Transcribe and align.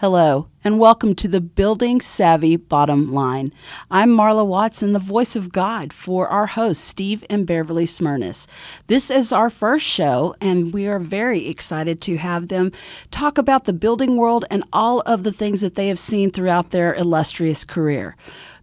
Hello, 0.00 0.48
and 0.64 0.78
welcome 0.78 1.14
to 1.16 1.28
the 1.28 1.42
Building 1.42 2.00
Savvy 2.00 2.56
Bottom 2.56 3.12
Line. 3.12 3.52
I'm 3.90 4.08
Marla 4.08 4.46
Watson, 4.46 4.92
the 4.92 4.98
voice 4.98 5.36
of 5.36 5.52
God 5.52 5.92
for 5.92 6.26
our 6.26 6.46
hosts, 6.46 6.82
Steve 6.82 7.22
and 7.28 7.46
Beverly 7.46 7.84
Smirnis. 7.84 8.46
This 8.86 9.10
is 9.10 9.30
our 9.30 9.50
first 9.50 9.84
show, 9.84 10.34
and 10.40 10.72
we 10.72 10.88
are 10.88 10.98
very 10.98 11.48
excited 11.48 12.00
to 12.00 12.16
have 12.16 12.48
them 12.48 12.72
talk 13.10 13.36
about 13.36 13.64
the 13.64 13.74
building 13.74 14.16
world 14.16 14.46
and 14.50 14.64
all 14.72 15.00
of 15.00 15.22
the 15.22 15.32
things 15.32 15.60
that 15.60 15.74
they 15.74 15.88
have 15.88 15.98
seen 15.98 16.30
throughout 16.30 16.70
their 16.70 16.94
illustrious 16.94 17.66
career. 17.66 18.16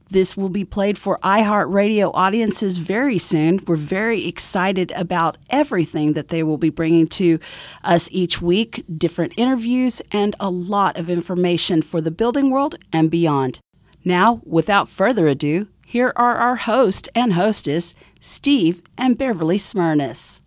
This 0.10 0.38
will 0.38 0.50
be 0.50 0.64
played 0.64 0.98
for 0.98 1.20
iHeartRadio 1.20 2.12
audiences 2.14 2.78
very 2.78 3.18
soon. 3.18 3.60
We're 3.68 3.76
very 3.76 4.26
excited 4.26 4.92
about 4.96 5.38
everything 5.50 6.14
that 6.14 6.30
they 6.30 6.44
will 6.44 6.58
be 6.58 6.70
bringing 6.70 7.08
to 7.08 7.40
us 7.84 8.08
each 8.12 8.42
week 8.42 8.86
different 8.98 9.34
interviews 9.36 10.02
and 10.12 10.36
a 10.40 10.50
lot 10.50 10.98
of 10.98 11.10
information 11.10 11.82
for 11.82 12.00
the 12.00 12.12
building 12.12 12.52
world 12.52 12.76
and 12.94 13.12
beyond. 13.12 13.60
Now, 14.06 14.42
without 14.46 14.88
further 14.88 15.28
ado, 15.28 15.68
here 15.86 16.14
are 16.16 16.36
our 16.38 16.56
host 16.56 17.10
and 17.14 17.34
hostess, 17.34 17.94
Steve 18.20 18.82
and 18.98 19.18
Beverly 19.18 19.58
Smirnis. 19.58 20.42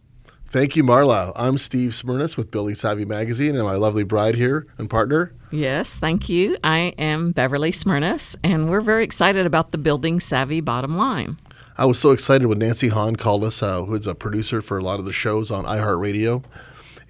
Thank 0.47 0.75
you, 0.75 0.83
Marla. 0.83 1.33
I'm 1.37 1.59
Steve 1.59 1.93
Smirnis 1.93 2.37
with 2.37 2.51
Building 2.51 2.75
Savvy 2.75 3.05
Magazine, 3.05 3.55
and 3.55 3.65
my 3.65 3.77
lovely 3.77 4.03
bride 4.05 4.35
here 4.35 4.67
and 4.79 4.89
partner. 4.89 5.33
Yes, 5.53 5.99
thank 5.99 6.29
you. 6.29 6.57
I 6.63 6.95
am 6.97 7.33
Beverly 7.33 7.73
Smirnis, 7.73 8.37
and 8.45 8.71
we're 8.71 8.81
very 8.81 9.03
excited 9.03 9.47
about 9.47 9.73
the 9.73 9.79
Building 9.79 10.21
Savvy 10.21 10.61
bottom 10.61 10.97
line. 10.97 11.39
I 11.77 11.87
was 11.87 11.99
so 11.99 12.11
excited 12.11 12.47
when 12.47 12.59
Nancy 12.59 12.89
Hahn 12.89 13.17
called 13.17 13.43
us, 13.43 13.61
uh, 13.63 13.83
who's 13.83 14.07
a 14.07 14.15
producer 14.15 14.63
for 14.63 14.79
a 14.79 14.83
lot 14.83 15.01
of 15.01 15.07
the 15.07 15.13
shows 15.13 15.51
on 15.51 15.65
iHeartRadio, 15.65 16.45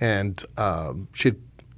and 0.01 0.43
um, 0.57 1.09
she 1.13 1.33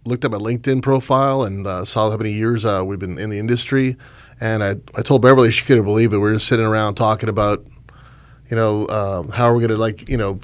looked 0.04 0.24
at 0.24 0.30
my 0.30 0.38
LinkedIn 0.38 0.82
profile 0.82 1.42
and 1.42 1.66
uh, 1.66 1.84
saw 1.84 2.10
how 2.10 2.16
many 2.16 2.32
years 2.32 2.64
uh, 2.64 2.82
we've 2.84 2.98
been 2.98 3.18
in 3.18 3.30
the 3.30 3.38
industry. 3.38 3.96
And 4.40 4.62
I, 4.62 4.76
I 4.96 5.02
told 5.02 5.22
Beverly 5.22 5.50
she 5.50 5.64
couldn't 5.64 5.84
believe 5.84 6.12
it. 6.12 6.18
We 6.18 6.30
are 6.30 6.34
just 6.34 6.48
sitting 6.48 6.66
around 6.66 6.94
talking 6.94 7.28
about, 7.28 7.64
you 8.50 8.56
know, 8.56 8.86
uh, 8.86 9.22
how 9.30 9.46
are 9.46 9.54
we 9.54 9.60
going 9.60 9.70
to 9.70 9.76
like, 9.76 10.08
you 10.08 10.16
know, 10.16 10.40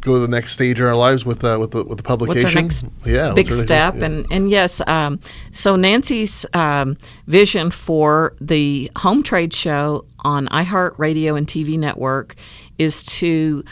go 0.00 0.14
to 0.14 0.20
the 0.20 0.28
next 0.28 0.52
stage 0.52 0.80
in 0.80 0.86
our 0.86 0.96
lives 0.96 1.24
with 1.24 1.44
uh, 1.44 1.58
with 1.60 1.72
the 1.72 1.84
with 1.84 1.98
the 1.98 2.04
publication. 2.04 2.42
What's 2.44 2.56
our 2.56 2.62
next 2.62 2.84
yeah, 3.06 3.32
big 3.32 3.52
step? 3.52 3.96
Yeah. 3.96 4.04
And 4.04 4.26
and 4.30 4.50
yes, 4.50 4.80
um, 4.86 5.20
so 5.50 5.76
Nancy's 5.76 6.46
um, 6.54 6.96
vision 7.26 7.70
for 7.70 8.34
the 8.40 8.90
home 8.96 9.22
trade 9.22 9.54
show 9.54 10.04
on 10.20 10.48
iHeartRadio 10.48 11.36
and 11.36 11.46
TV 11.46 11.78
network 11.78 12.36
is 12.78 13.04
to 13.04 13.64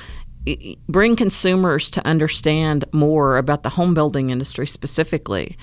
bring 0.89 1.17
consumers 1.17 1.91
to 1.91 2.07
understand 2.07 2.85
more 2.93 3.37
about 3.37 3.63
the 3.63 3.71
home 3.71 3.95
building 3.95 4.31
industry 4.31 4.67
specifically. 4.67 5.57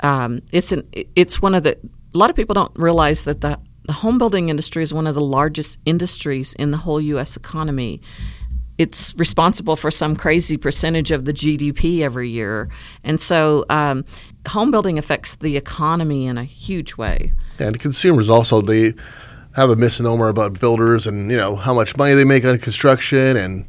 Um, 0.00 0.42
it's 0.52 0.72
an 0.72 0.88
it's 1.14 1.40
one 1.40 1.54
of 1.54 1.62
the 1.62 1.78
a 2.14 2.18
lot 2.18 2.30
of 2.30 2.36
people 2.36 2.54
don't 2.54 2.72
realize 2.76 3.24
that 3.24 3.40
the 3.40 3.58
the 3.84 3.92
home 3.92 4.16
building 4.16 4.48
industry 4.48 4.82
is 4.82 4.94
one 4.94 5.06
of 5.06 5.14
the 5.14 5.20
largest 5.20 5.78
industries 5.84 6.54
in 6.54 6.70
the 6.70 6.78
whole 6.78 7.00
U.S. 7.00 7.36
economy 7.36 8.00
it's 8.78 9.14
responsible 9.16 9.76
for 9.76 9.90
some 9.90 10.16
crazy 10.16 10.56
percentage 10.56 11.10
of 11.10 11.24
the 11.24 11.32
GDP 11.32 12.00
every 12.00 12.28
year. 12.28 12.68
And 13.04 13.20
so 13.20 13.64
um, 13.70 14.04
home 14.48 14.70
building 14.70 14.98
affects 14.98 15.36
the 15.36 15.56
economy 15.56 16.26
in 16.26 16.38
a 16.38 16.44
huge 16.44 16.96
way. 16.96 17.32
And 17.58 17.78
consumers 17.78 18.28
also, 18.28 18.60
they 18.60 18.94
have 19.54 19.70
a 19.70 19.76
misnomer 19.76 20.28
about 20.28 20.58
builders 20.58 21.06
and, 21.06 21.30
you 21.30 21.36
know, 21.36 21.54
how 21.54 21.72
much 21.72 21.96
money 21.96 22.14
they 22.14 22.24
make 22.24 22.44
on 22.44 22.58
construction. 22.58 23.36
And 23.36 23.66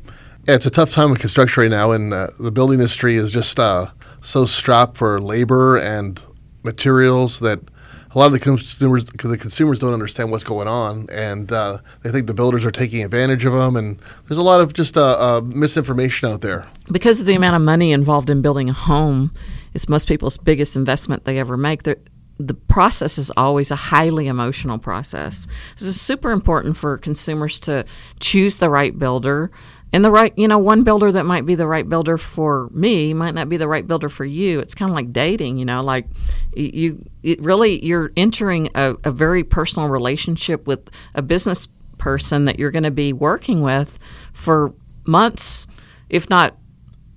yeah, 0.48 0.56
it's 0.56 0.66
a 0.66 0.72
tough 0.72 0.92
time 0.92 1.12
in 1.12 1.18
construction 1.18 1.62
right 1.62 1.72
now. 1.72 1.92
And 1.92 2.14
uh, 2.14 2.30
the 2.40 2.52
building 2.52 2.80
industry 2.80 3.16
is 3.16 3.32
just 3.32 3.60
uh, 3.60 3.92
so 4.22 4.46
strapped 4.46 4.98
for 4.98 5.22
labor 5.22 5.78
and 5.78 6.20
materials 6.64 7.40
that– 7.40 7.60
a 8.16 8.20
lot 8.20 8.28
of 8.28 8.32
the 8.32 8.40
consumers 8.40 9.04
the 9.04 9.38
consumers 9.38 9.80
don't 9.80 9.94
understand 9.94 10.32
what's 10.32 10.46
going 10.46 10.68
on, 10.68 11.08
and 11.12 11.52
uh, 11.52 11.80
they 12.02 12.12
think 12.12 12.28
the 12.28 12.34
builders 12.34 12.66
are 12.66 12.72
taking 12.72 13.04
advantage 13.04 13.44
of 13.44 13.54
them. 13.54 13.76
And 13.76 14.00
there's 14.28 14.38
a 14.38 14.44
lot 14.44 14.62
of 14.62 14.74
just 14.74 14.98
uh, 14.98 15.02
uh, 15.20 15.42
misinformation 15.42 16.30
out 16.30 16.42
there. 16.42 16.66
Because 16.92 17.20
of 17.20 17.26
the 17.26 17.36
amount 17.36 17.58
of 17.58 17.62
money 17.62 17.92
involved 17.92 18.30
in 18.30 18.42
building 18.42 18.70
a 18.70 18.74
home, 18.74 19.34
it's 19.74 19.90
most 19.90 20.08
people's 20.08 20.38
biggest 20.38 20.78
investment 20.78 21.26
they 21.26 21.38
ever 21.38 21.58
make. 21.58 21.84
They're, 21.84 21.98
the 22.38 22.54
process 22.54 23.18
is 23.18 23.32
always 23.38 23.72
a 23.72 23.76
highly 23.76 24.28
emotional 24.28 24.78
process. 24.78 25.48
This 25.78 25.88
is 25.88 26.02
super 26.02 26.32
important 26.32 26.78
for 26.78 26.98
consumers 26.98 27.60
to 27.62 27.86
choose 28.20 28.58
the 28.58 28.70
right 28.70 28.98
builder, 28.98 29.52
and 29.94 30.04
the 30.04 30.12
right 30.12 30.34
you 30.38 30.48
know 30.48 30.60
one 30.60 30.84
builder 30.84 31.12
that 31.12 31.26
might 31.26 31.46
be 31.46 31.56
the 31.56 31.68
right 31.68 31.88
builder 31.88 32.18
for 32.18 32.70
me 32.72 33.14
might 33.14 33.34
not 33.34 33.50
be 33.50 33.58
the 33.58 33.68
right 33.68 33.88
builder 33.88 34.10
for 34.10 34.26
you. 34.26 34.60
It's 34.60 34.76
kind 34.76 34.90
of 34.90 34.96
like 34.96 35.14
dating 35.14 35.58
you 35.58 35.66
know 35.66 35.84
like 35.84 36.08
you 36.56 37.04
really 37.40 37.84
you're 37.86 38.12
entering 38.18 38.70
a, 38.76 38.96
a 39.04 39.12
very 39.12 39.44
personal 39.44 39.90
relationship 39.90 40.68
with 40.68 40.90
a 41.14 41.22
business 41.22 41.68
person 41.98 42.46
that 42.46 42.60
you're 42.60 42.72
going 42.72 42.84
to 42.84 42.92
be 42.92 43.14
working 43.14 43.62
with 43.62 43.98
for 44.34 44.74
months 45.06 45.66
if 46.10 46.30
not 46.30 46.58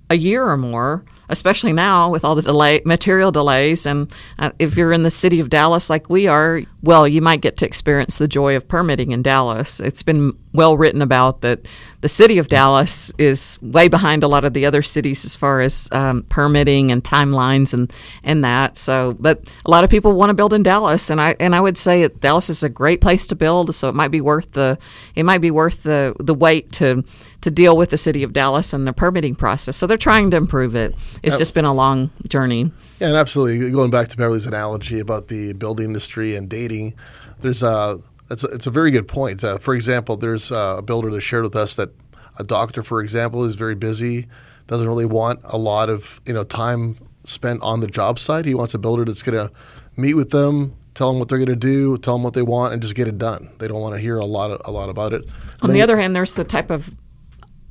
a 0.09 0.15
year 0.15 0.47
or 0.47 0.57
more 0.57 1.03
especially 1.29 1.71
now 1.71 2.09
with 2.09 2.25
all 2.25 2.35
the 2.35 2.41
delay 2.41 2.81
material 2.83 3.31
delays. 3.31 3.85
And 3.85 4.11
uh, 4.39 4.49
if 4.59 4.75
you're 4.75 4.91
in 4.91 5.03
the 5.03 5.11
city 5.11 5.39
of 5.39 5.49
Dallas 5.49 5.89
like 5.89 6.09
we 6.09 6.27
are 6.27 6.61
well 6.81 7.07
you 7.07 7.21
might 7.21 7.41
get 7.41 7.57
to 7.57 7.65
experience 7.65 8.17
the 8.17 8.27
joy 8.27 8.55
of 8.55 8.67
permitting 8.67 9.11
in 9.11 9.21
Dallas. 9.21 9.79
It's 9.79 10.03
been 10.03 10.37
well 10.53 10.75
written 10.75 11.01
about 11.01 11.41
that 11.41 11.65
the 12.01 12.09
city 12.09 12.37
of 12.37 12.47
Dallas 12.47 13.11
is 13.17 13.59
way 13.61 13.89
behind 13.89 14.23
a 14.23 14.27
lot 14.27 14.45
of 14.45 14.53
the 14.53 14.65
other 14.65 14.81
cities 14.81 15.25
as 15.25 15.35
far 15.35 15.59
as 15.59 15.89
um, 15.91 16.23
permitting 16.23 16.91
and 16.91 17.03
timelines 17.03 17.73
and 17.73 17.91
and 18.23 18.43
that. 18.43 18.77
So, 18.77 19.15
but 19.19 19.43
a 19.65 19.69
lot 19.69 19.83
of 19.83 19.89
people 19.89 20.13
want 20.13 20.29
to 20.29 20.33
build 20.33 20.53
in 20.53 20.63
Dallas, 20.63 21.09
and 21.09 21.19
I 21.19 21.35
and 21.39 21.55
I 21.55 21.59
would 21.59 21.77
say 21.77 22.07
Dallas 22.07 22.49
is 22.49 22.63
a 22.63 22.69
great 22.69 23.01
place 23.01 23.27
to 23.27 23.35
build. 23.35 23.75
So 23.75 23.89
it 23.89 23.95
might 23.95 24.11
be 24.11 24.21
worth 24.21 24.53
the 24.53 24.77
it 25.15 25.23
might 25.23 25.39
be 25.41 25.51
worth 25.51 25.83
the 25.83 26.15
the 26.19 26.33
wait 26.33 26.71
to 26.73 27.03
to 27.41 27.51
deal 27.51 27.75
with 27.75 27.89
the 27.89 27.97
city 27.97 28.23
of 28.23 28.33
Dallas 28.33 28.73
and 28.73 28.87
the 28.87 28.93
permitting 28.93 29.35
process. 29.35 29.75
So 29.75 29.87
they're 29.87 29.97
trying 29.97 30.31
to 30.31 30.37
improve 30.37 30.75
it. 30.75 30.95
It's 31.23 31.37
just 31.37 31.53
been 31.53 31.65
a 31.65 31.73
long 31.73 32.11
journey. 32.27 32.71
Yeah, 32.99 33.07
and 33.07 33.15
absolutely. 33.15 33.71
Going 33.71 33.91
back 33.91 34.09
to 34.09 34.17
Beverly's 34.17 34.45
analogy 34.45 34.99
about 34.99 35.27
the 35.27 35.53
building 35.53 35.85
industry 35.85 36.35
and 36.35 36.49
dating, 36.49 36.95
there's 37.39 37.63
a 37.63 38.01
it's 38.29 38.43
a, 38.43 38.47
it's 38.47 38.67
a 38.67 38.71
very 38.71 38.91
good 38.91 39.07
point. 39.07 39.43
Uh, 39.43 39.57
for 39.57 39.75
example, 39.75 40.17
there's 40.17 40.51
uh, 40.51 40.75
a 40.79 40.81
builder 40.81 41.09
that 41.11 41.21
shared 41.21 41.43
with 41.43 41.55
us 41.55 41.75
that 41.75 41.89
a 42.37 42.43
doctor, 42.43 42.83
for 42.83 43.01
example, 43.01 43.43
is 43.43 43.55
very 43.55 43.75
busy, 43.75 44.27
doesn't 44.67 44.87
really 44.87 45.05
want 45.05 45.39
a 45.43 45.57
lot 45.57 45.89
of 45.89 46.21
you 46.25 46.33
know 46.33 46.43
time 46.43 46.97
spent 47.23 47.61
on 47.61 47.79
the 47.79 47.87
job 47.87 48.19
site. 48.19 48.45
He 48.45 48.53
wants 48.53 48.73
a 48.73 48.79
builder 48.79 49.05
that's 49.05 49.23
going 49.23 49.47
to 49.47 49.53
meet 49.95 50.13
with 50.13 50.31
them, 50.31 50.75
tell 50.93 51.11
them 51.11 51.19
what 51.19 51.27
they're 51.27 51.37
going 51.37 51.47
to 51.47 51.55
do, 51.55 51.97
tell 51.97 52.15
them 52.15 52.23
what 52.23 52.33
they 52.33 52.41
want, 52.41 52.73
and 52.73 52.81
just 52.81 52.95
get 52.95 53.07
it 53.07 53.17
done. 53.17 53.49
They 53.59 53.67
don't 53.67 53.81
want 53.81 53.95
to 53.95 54.01
hear 54.01 54.17
a 54.17 54.25
lot 54.25 54.51
of, 54.51 54.61
a 54.65 54.71
lot 54.71 54.89
about 54.89 55.13
it. 55.13 55.25
On 55.61 55.71
the 55.71 55.81
other 55.81 55.97
hand, 55.97 56.15
there's 56.15 56.35
the 56.35 56.43
type 56.43 56.69
of 56.69 56.91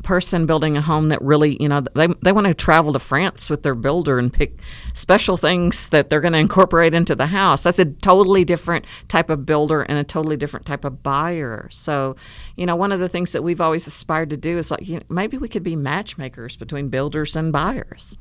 person 0.03 0.47
building 0.47 0.77
a 0.77 0.81
home 0.81 1.09
that 1.09 1.21
really, 1.23 1.57
you 1.61 1.69
know, 1.69 1.81
they, 1.95 2.07
they 2.23 2.33
want 2.33 2.47
to 2.47 2.55
travel 2.55 2.93
to 2.93 2.99
France 2.99 3.51
with 3.51 3.63
their 3.63 3.75
builder 3.75 4.19
and 4.19 4.33
pick 4.33 4.59
special 4.95 5.37
things 5.37 5.89
that 5.91 6.09
they're 6.09 6.21
going 6.21 6.33
to 6.33 6.39
incorporate 6.39 6.95
into 6.95 7.15
the 7.15 7.27
house. 7.27 7.65
That's 7.65 7.79
a 7.79 7.85
totally 7.85 8.45
different 8.45 8.85
type 9.09 9.31
of 9.31 9.45
builder 9.45 9.83
and 9.83 9.99
a 9.99 10.05
totally 10.05 10.37
different 10.37 10.67
type 10.67 10.85
of 10.85 11.03
buyer. 11.03 11.69
So, 11.71 12.17
you 12.57 12.67
know, 12.67 12.77
one 12.77 12.93
of 12.93 13.01
the 13.01 13.09
things 13.09 13.33
that 13.33 13.43
we've 13.43 13.61
always 13.61 13.87
aspired 13.87 14.31
to 14.31 14.37
do 14.37 14.59
is 14.59 14.71
like, 14.71 14.87
you 14.87 14.97
know, 14.97 15.03
maybe 15.09 15.37
we 15.37 15.49
could 15.49 15.63
be 15.63 15.77
matchmakers 15.77 16.57
between 16.57 16.89
builders 16.89 17.37
and 17.37 17.53
buyers. 17.53 18.17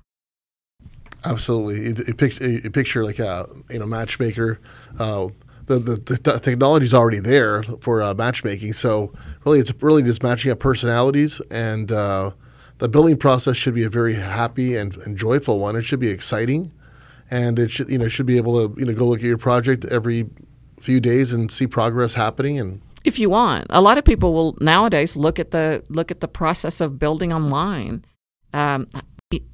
Absolutely. 1.23 2.03
You 2.61 2.69
picture 2.69 3.03
like 3.03 3.19
a 3.19 3.47
you 3.69 3.79
know 3.79 3.85
matchmaker. 3.85 4.59
Uh, 4.97 5.27
the, 5.67 5.79
the, 5.79 6.16
the 6.16 6.39
technology 6.39 6.85
is 6.85 6.94
already 6.94 7.19
there 7.19 7.63
for 7.81 8.01
uh, 8.01 8.13
matchmaking. 8.13 8.73
So 8.73 9.13
really, 9.45 9.59
it's 9.59 9.72
really 9.81 10.01
just 10.01 10.23
matching 10.23 10.51
up 10.51 10.59
personalities, 10.59 11.41
and 11.51 11.91
uh, 11.91 12.31
the 12.79 12.89
building 12.89 13.17
process 13.17 13.57
should 13.57 13.75
be 13.75 13.83
a 13.83 13.89
very 13.89 14.16
happy 14.16 14.75
and, 14.75 14.95
and, 14.97 15.17
joyful 15.17 15.59
one. 15.59 15.75
It 15.75 15.83
should 15.83 16.00
be 16.00 16.07
exciting, 16.07 16.72
and 17.29 17.59
it 17.59 17.69
should 17.69 17.89
you 17.89 17.97
know 17.97 18.07
should 18.07 18.25
be 18.25 18.38
able 18.38 18.68
to 18.68 18.80
you 18.80 18.86
know 18.86 18.94
go 18.94 19.06
look 19.06 19.19
at 19.19 19.25
your 19.25 19.38
project 19.38 19.86
every 19.86 20.30
few 20.80 21.00
days 21.00 21.33
and 21.33 21.51
see 21.51 21.68
progress 21.68 22.15
happening 22.15 22.59
and. 22.59 22.81
If 23.03 23.19
you 23.19 23.30
want, 23.30 23.68
a 23.69 23.80
lot 23.80 23.97
of 23.97 24.03
people 24.03 24.33
will 24.33 24.57
nowadays 24.59 25.15
look 25.15 25.39
at 25.39 25.51
the 25.51 25.81
look 25.88 26.12
at 26.12 26.19
the 26.19 26.27
process 26.27 26.81
of 26.81 27.00
building 27.00 27.31
online. 27.31 28.03
Um, 28.53 28.89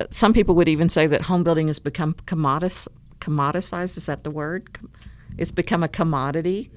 some 0.10 0.34
people 0.34 0.56
would 0.56 0.68
even 0.68 0.90
say 0.90 1.06
that 1.06 1.22
home 1.22 1.44
building 1.44 1.68
has 1.68 1.78
become 1.78 2.16
commodis- 2.26 2.88
commoditized. 3.20 3.96
Is 3.98 4.08
that 4.08 4.24
the 4.24 4.32
word? 4.32 4.80
It's 5.38 5.52
become 5.52 5.84
a 5.84 5.88
commodity 5.88 6.72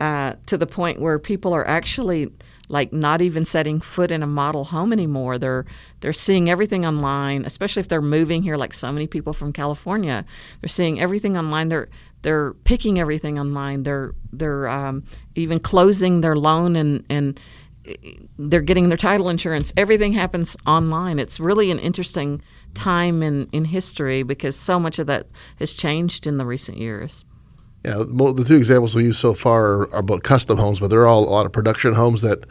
uh, 0.00 0.34
to 0.46 0.58
the 0.58 0.66
point 0.66 1.00
where 1.00 1.18
people 1.18 1.52
are 1.52 1.66
actually 1.66 2.28
like 2.68 2.92
not 2.92 3.20
even 3.20 3.44
setting 3.44 3.80
foot 3.80 4.10
in 4.10 4.22
a 4.22 4.26
model 4.26 4.64
home 4.64 4.92
anymore. 4.92 5.38
They're 5.38 5.66
they're 6.00 6.12
seeing 6.12 6.48
everything 6.48 6.86
online, 6.86 7.44
especially 7.44 7.80
if 7.80 7.88
they're 7.88 8.00
moving 8.00 8.42
here, 8.42 8.56
like 8.56 8.74
so 8.74 8.90
many 8.90 9.06
people 9.06 9.32
from 9.32 9.52
California. 9.52 10.24
They're 10.60 10.68
seeing 10.68 10.98
everything 10.98 11.36
online. 11.36 11.68
They're 11.68 11.88
they're 12.22 12.54
picking 12.64 12.98
everything 12.98 13.38
online. 13.38 13.82
They're 13.82 14.14
they're 14.32 14.68
um, 14.68 15.04
even 15.34 15.60
closing 15.60 16.20
their 16.20 16.36
loan 16.36 16.76
and 16.76 17.04
and 17.08 17.38
they're 18.38 18.60
getting 18.60 18.88
their 18.88 18.96
title 18.96 19.28
insurance. 19.28 19.72
Everything 19.76 20.12
happens 20.12 20.56
online. 20.66 21.18
It's 21.18 21.40
really 21.40 21.70
an 21.70 21.78
interesting 21.78 22.40
time 22.74 23.22
in, 23.22 23.48
in 23.52 23.66
history 23.66 24.22
because 24.22 24.56
so 24.56 24.78
much 24.78 24.98
of 24.98 25.06
that 25.08 25.26
has 25.58 25.72
changed 25.72 26.26
in 26.26 26.38
the 26.38 26.46
recent 26.46 26.78
years. 26.78 27.24
Yeah, 27.84 27.96
the 27.96 28.44
two 28.46 28.56
examples 28.56 28.94
we 28.94 29.04
use 29.04 29.18
so 29.18 29.34
far 29.34 29.66
are, 29.66 29.94
are 29.94 29.98
about 29.98 30.22
custom 30.22 30.58
homes, 30.58 30.78
but 30.78 30.88
they're 30.88 31.06
all 31.06 31.24
a 31.24 31.30
lot 31.30 31.46
of 31.46 31.52
production 31.52 31.94
homes 31.94 32.22
that 32.22 32.44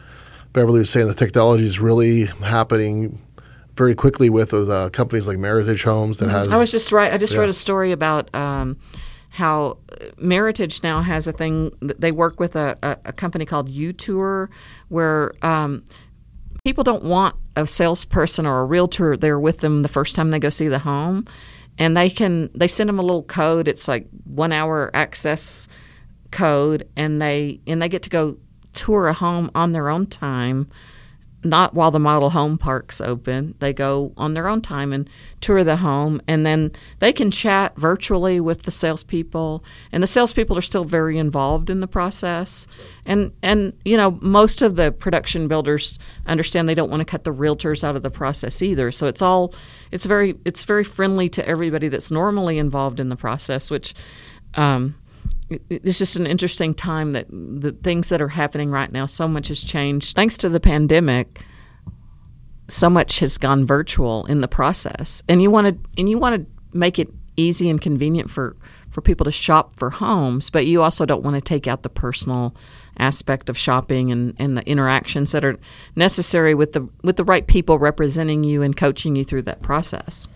Beverly 0.52 0.80
was 0.80 0.90
saying 0.90 1.08
the 1.08 1.14
technology 1.14 1.64
is 1.64 1.80
really 1.80 2.24
happening 2.24 3.18
very 3.76 3.94
quickly 3.94 4.28
with 4.28 4.52
uh, 4.52 4.90
companies 4.90 5.26
like 5.26 5.38
Meritage 5.38 5.84
Homes 5.84 6.18
that 6.18 6.26
mm-hmm. 6.26 6.36
has. 6.36 6.52
I 6.52 6.58
was 6.58 6.70
just 6.70 6.92
right. 6.92 7.12
I 7.12 7.16
just 7.16 7.32
yeah. 7.32 7.40
wrote 7.40 7.48
a 7.48 7.54
story 7.54 7.92
about 7.92 8.34
um, 8.34 8.76
how 9.30 9.78
Meritage 10.18 10.82
now 10.82 11.00
has 11.00 11.26
a 11.26 11.32
thing. 11.32 11.72
They 11.80 12.12
work 12.12 12.38
with 12.38 12.54
a, 12.54 12.76
a, 12.82 12.98
a 13.06 13.12
company 13.12 13.46
called 13.46 13.70
U-Tour, 13.70 14.50
where 14.88 15.32
um, 15.40 15.84
people 16.64 16.84
don't 16.84 17.04
want 17.04 17.36
a 17.56 17.66
salesperson 17.66 18.44
or 18.44 18.60
a 18.60 18.64
realtor 18.64 19.16
there 19.16 19.40
with 19.40 19.58
them 19.58 19.80
the 19.80 19.88
first 19.88 20.14
time 20.14 20.30
they 20.30 20.38
go 20.38 20.50
see 20.50 20.68
the 20.68 20.80
home 20.80 21.26
and 21.78 21.96
they 21.96 22.10
can 22.10 22.50
they 22.54 22.68
send 22.68 22.88
them 22.88 22.98
a 22.98 23.02
little 23.02 23.22
code. 23.22 23.68
It's 23.68 23.88
like 23.88 24.06
one 24.24 24.52
hour 24.52 24.90
access 24.94 25.68
code, 26.30 26.88
and 26.96 27.20
they 27.20 27.60
and 27.66 27.80
they 27.80 27.88
get 27.88 28.02
to 28.02 28.10
go 28.10 28.36
tour 28.72 29.08
a 29.08 29.12
home 29.12 29.50
on 29.54 29.72
their 29.72 29.88
own 29.88 30.06
time 30.06 30.68
not 31.44 31.74
while 31.74 31.90
the 31.90 31.98
model 31.98 32.30
home 32.30 32.56
park's 32.56 33.00
open. 33.00 33.54
They 33.58 33.72
go 33.72 34.12
on 34.16 34.34
their 34.34 34.48
own 34.48 34.60
time 34.60 34.92
and 34.92 35.08
tour 35.40 35.64
the 35.64 35.76
home, 35.76 36.20
and 36.28 36.46
then 36.46 36.70
they 37.00 37.12
can 37.12 37.30
chat 37.30 37.76
virtually 37.76 38.40
with 38.40 38.62
the 38.62 38.70
salespeople. 38.70 39.64
And 39.90 40.02
the 40.02 40.06
salespeople 40.06 40.56
are 40.56 40.62
still 40.62 40.84
very 40.84 41.18
involved 41.18 41.68
in 41.68 41.80
the 41.80 41.86
process. 41.88 42.66
And 43.04 43.32
and 43.42 43.72
you 43.84 43.96
know 43.96 44.18
most 44.20 44.62
of 44.62 44.76
the 44.76 44.92
production 44.92 45.48
builders 45.48 45.98
understand 46.26 46.68
they 46.68 46.74
don't 46.74 46.90
want 46.90 47.00
to 47.00 47.04
cut 47.04 47.24
the 47.24 47.34
realtors 47.34 47.82
out 47.82 47.96
of 47.96 48.02
the 48.02 48.10
process 48.10 48.62
either. 48.62 48.92
So 48.92 49.06
it's 49.06 49.22
all 49.22 49.54
it's 49.90 50.06
very 50.06 50.36
it's 50.44 50.64
very 50.64 50.84
friendly 50.84 51.28
to 51.30 51.46
everybody 51.46 51.88
that's 51.88 52.10
normally 52.10 52.58
involved 52.58 53.00
in 53.00 53.08
the 53.08 53.16
process, 53.16 53.70
which. 53.70 53.94
Um, 54.54 54.96
it's 55.68 55.98
just 55.98 56.16
an 56.16 56.26
interesting 56.26 56.74
time 56.74 57.12
that 57.12 57.26
the 57.30 57.72
things 57.72 58.08
that 58.08 58.20
are 58.20 58.28
happening 58.28 58.70
right 58.70 58.90
now, 58.90 59.06
so 59.06 59.26
much 59.26 59.48
has 59.48 59.60
changed. 59.60 60.14
Thanks 60.14 60.36
to 60.38 60.48
the 60.48 60.60
pandemic, 60.60 61.42
so 62.68 62.88
much 62.88 63.18
has 63.20 63.38
gone 63.38 63.66
virtual 63.66 64.26
in 64.26 64.40
the 64.40 64.48
process. 64.48 65.22
And 65.28 65.42
you 65.42 65.50
want 65.50 65.66
to 65.66 65.90
and 65.98 66.08
you 66.08 66.18
want 66.18 66.36
to 66.36 66.76
make 66.76 66.98
it 66.98 67.08
easy 67.36 67.70
and 67.70 67.80
convenient 67.80 68.30
for 68.30 68.56
for 68.90 69.00
people 69.00 69.24
to 69.24 69.32
shop 69.32 69.78
for 69.78 69.90
homes, 69.90 70.50
but 70.50 70.66
you 70.66 70.82
also 70.82 71.06
don't 71.06 71.22
want 71.22 71.34
to 71.34 71.40
take 71.40 71.66
out 71.66 71.82
the 71.82 71.88
personal 71.88 72.54
aspect 72.98 73.48
of 73.48 73.56
shopping 73.56 74.12
and, 74.12 74.34
and 74.38 74.56
the 74.56 74.66
interactions 74.68 75.32
that 75.32 75.44
are 75.44 75.56
necessary 75.96 76.54
with 76.54 76.72
the 76.72 76.86
with 77.02 77.16
the 77.16 77.24
right 77.24 77.46
people 77.46 77.78
representing 77.78 78.44
you 78.44 78.62
and 78.62 78.76
coaching 78.76 79.16
you 79.16 79.24
through 79.24 79.42
that 79.42 79.62
process. 79.62 80.28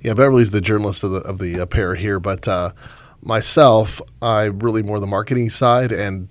Yeah, 0.00 0.14
Beverly's 0.14 0.50
the 0.50 0.60
journalist 0.60 1.04
of 1.04 1.10
the 1.10 1.18
of 1.18 1.38
the 1.38 1.60
uh, 1.60 1.66
pair 1.66 1.94
here, 1.94 2.20
but 2.20 2.46
uh, 2.46 2.72
myself, 3.26 4.00
I'm 4.22 4.58
really 4.60 4.82
more 4.82 5.00
the 5.00 5.06
marketing 5.06 5.50
side 5.50 5.92
and 5.92 6.28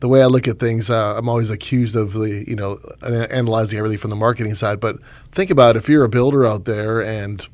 the 0.00 0.08
way 0.08 0.22
I 0.22 0.26
look 0.26 0.46
at 0.46 0.58
things, 0.58 0.90
uh, 0.90 1.16
I'm 1.16 1.30
always 1.30 1.48
accused 1.48 1.96
of 1.96 2.12
the 2.12 2.44
you 2.46 2.54
know 2.54 2.78
analyzing 3.02 3.78
everything 3.78 3.96
from 3.96 4.10
the 4.10 4.16
marketing 4.16 4.54
side. 4.54 4.78
But 4.78 4.98
think 5.32 5.50
about 5.50 5.76
it, 5.76 5.78
if 5.78 5.88
you're 5.88 6.04
a 6.04 6.10
builder 6.10 6.46
out 6.46 6.66
there 6.66 7.02
and 7.02 7.46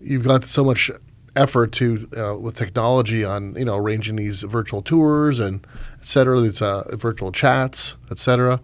you've 0.00 0.24
got 0.24 0.42
so 0.44 0.64
much 0.64 0.90
effort 1.36 1.72
to 1.72 2.08
uh, 2.16 2.38
with 2.38 2.56
technology 2.56 3.24
on 3.24 3.54
you 3.56 3.64
know 3.66 3.76
arranging 3.76 4.16
these 4.16 4.42
virtual 4.42 4.80
tours 4.80 5.38
and 5.38 5.66
et 6.00 6.06
cetera, 6.06 6.40
these 6.40 6.62
uh, 6.62 6.84
virtual 6.96 7.30
chats, 7.30 7.96
et 8.10 8.18
cetera. 8.18 8.58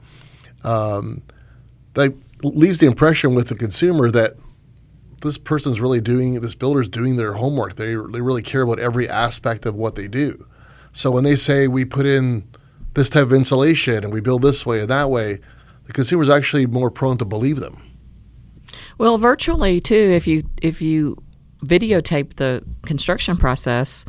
Um, 0.62 1.22
that 1.92 2.14
leaves 2.42 2.78
the 2.78 2.86
impression 2.86 3.34
with 3.34 3.48
the 3.48 3.54
consumer 3.54 4.10
that 4.10 4.36
this 5.24 5.38
person's 5.38 5.80
really 5.80 6.00
doing 6.00 6.40
this 6.40 6.54
builder's 6.54 6.88
doing 6.88 7.16
their 7.16 7.34
homework. 7.34 7.74
They 7.74 7.94
they 7.94 8.20
really 8.20 8.42
care 8.42 8.62
about 8.62 8.78
every 8.78 9.08
aspect 9.08 9.66
of 9.66 9.74
what 9.74 9.96
they 9.96 10.06
do. 10.06 10.46
So 10.92 11.10
when 11.10 11.24
they 11.24 11.36
say 11.36 11.66
we 11.66 11.84
put 11.84 12.06
in 12.06 12.48
this 12.94 13.10
type 13.10 13.24
of 13.24 13.32
insulation 13.32 14.04
and 14.04 14.12
we 14.12 14.20
build 14.20 14.42
this 14.42 14.64
way 14.64 14.80
and 14.80 14.88
that 14.88 15.10
way, 15.10 15.40
the 15.86 15.92
consumer 15.92 16.22
is 16.22 16.28
actually 16.28 16.66
more 16.66 16.90
prone 16.90 17.18
to 17.18 17.24
believe 17.24 17.58
them. 17.58 17.82
Well, 18.98 19.18
virtually 19.18 19.80
too, 19.80 19.94
if 19.94 20.26
you 20.26 20.48
if 20.62 20.80
you 20.80 21.16
videotape 21.64 22.34
the 22.34 22.62
construction 22.82 23.36
process, 23.36 24.04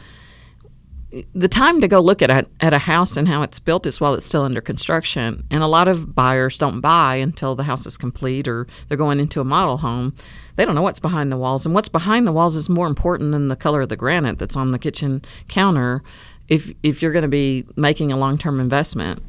the 1.34 1.48
time 1.48 1.80
to 1.82 1.88
go 1.88 2.00
look 2.02 2.22
at 2.22 2.30
a, 2.30 2.46
at 2.60 2.74
a 2.74 2.80
house 2.80 3.16
and 3.16 3.28
how 3.28 3.42
it's 3.42 3.60
built 3.60 3.86
is 3.86 4.02
while 4.02 4.14
it's 4.14 4.26
still 4.26 4.44
under 4.44 4.62
construction. 4.62 5.46
And 5.50 5.64
a 5.64 5.68
lot 5.68 5.88
of 5.88 6.14
buyers 6.14 6.58
don't 6.58 6.82
buy 6.82 7.16
until 7.16 7.56
the 7.56 7.64
house 7.64 7.86
is 7.86 7.98
complete 7.98 8.48
or 8.48 8.68
they're 8.88 8.98
going 8.98 9.20
into 9.20 9.40
a 9.40 9.46
model 9.46 9.78
home. 9.78 10.14
They 10.56 10.66
don't 10.66 10.76
know 10.76 10.82
what's 10.82 11.00
behind 11.00 11.32
the 11.32 11.38
walls. 11.38 11.66
And 11.66 11.76
what's 11.76 11.90
behind 11.90 12.26
the 12.26 12.32
walls 12.32 12.56
is 12.56 12.70
more 12.70 12.88
important 12.88 13.32
than 13.32 13.48
the 13.48 13.56
color 13.56 13.82
of 13.82 13.90
the 13.90 13.96
granite 13.96 14.40
that's 14.40 14.56
on 14.56 14.72
the 14.72 14.80
kitchen 14.80 15.22
counter 15.48 16.02
if, 16.48 16.72
if 16.84 17.02
you're 17.02 17.12
going 17.12 17.24
to 17.24 17.28
be 17.28 17.66
making 17.76 18.12
a 18.12 18.18
long 18.18 18.38
term 18.38 18.60
investment. 18.60 19.22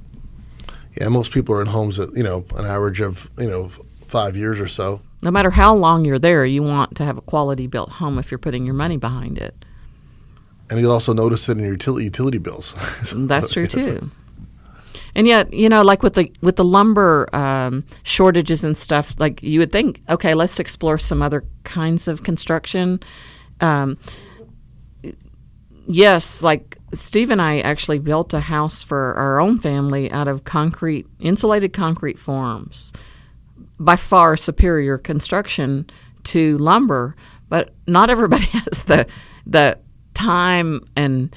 Yeah, 1.00 1.08
most 1.08 1.32
people 1.32 1.55
are 1.55 1.61
in 1.61 1.67
homes 1.67 1.99
at, 1.99 2.17
you 2.17 2.23
know, 2.23 2.44
an 2.56 2.64
average 2.64 3.00
of, 3.00 3.31
you 3.38 3.50
know, 3.50 3.70
five 4.06 4.37
years 4.37 4.61
or 4.61 4.69
so. 4.69 5.00
No 5.23 5.31
matter 5.31 5.50
how 5.50 5.75
long 5.75 6.05
you're 6.05 6.19
there, 6.19 6.44
you 6.46 6.62
want 6.62 6.96
to 6.96 7.05
have 7.05 7.19
a 7.19 7.20
quality 7.20 7.67
built 7.67 7.90
home 7.90 8.19
if 8.19 8.31
you're 8.31 8.38
putting 8.38 8.64
your 8.64 8.75
money 8.75 8.96
behind 8.96 9.38
it. 9.38 9.55
And 10.70 10.81
you'll 10.81 10.93
also 10.93 11.12
notice 11.12 11.49
it 11.49 11.52
in 11.52 11.64
your 11.64 11.73
utility, 11.73 12.05
utility 12.05 12.38
bills. 12.38 12.75
so, 13.05 13.17
That's 13.26 13.52
true 13.52 13.67
too. 13.67 14.11
And 15.16 15.26
yet, 15.26 15.50
you 15.50 15.70
know, 15.70 15.80
like 15.80 16.02
with 16.02 16.12
the 16.12 16.30
with 16.42 16.56
the 16.56 16.64
lumber 16.64 17.34
um, 17.34 17.84
shortages 18.02 18.64
and 18.64 18.76
stuff, 18.76 19.18
like 19.18 19.42
you 19.42 19.58
would 19.60 19.72
think, 19.72 20.02
okay, 20.10 20.34
let's 20.34 20.60
explore 20.60 20.98
some 20.98 21.22
other 21.22 21.42
kinds 21.64 22.06
of 22.06 22.22
construction. 22.22 23.00
Um, 23.62 23.96
yes, 25.88 26.42
like 26.42 26.76
Steve 26.92 27.30
and 27.30 27.40
I 27.40 27.60
actually 27.60 27.98
built 27.98 28.34
a 28.34 28.40
house 28.40 28.82
for 28.82 29.14
our 29.14 29.40
own 29.40 29.58
family 29.58 30.12
out 30.12 30.28
of 30.28 30.44
concrete, 30.44 31.06
insulated 31.18 31.72
concrete 31.72 32.18
forms. 32.18 32.92
By 33.80 33.96
far 33.96 34.36
superior 34.36 34.98
construction 34.98 35.88
to 36.24 36.58
lumber, 36.58 37.16
but 37.48 37.72
not 37.86 38.10
everybody 38.10 38.44
has 38.52 38.84
the 38.84 39.06
the 39.46 39.78
time 40.12 40.82
and 40.94 41.34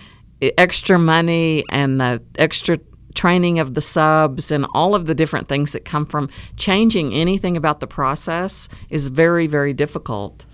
extra 0.57 0.99
money 0.99 1.63
and 1.71 2.01
the 2.01 2.21
extra 2.37 2.77
training 3.19 3.59
of 3.59 3.73
the 3.73 3.81
subs 3.81 4.49
and 4.49 4.65
all 4.73 4.95
of 4.95 5.05
the 5.05 5.13
different 5.13 5.49
things 5.49 5.73
that 5.73 5.83
come 5.83 6.05
from 6.05 6.29
changing 6.55 7.13
anything 7.13 7.57
about 7.57 7.81
the 7.81 7.87
process 7.87 8.69
is 8.89 9.09
very 9.09 9.45
very 9.45 9.73
difficult. 9.73 10.45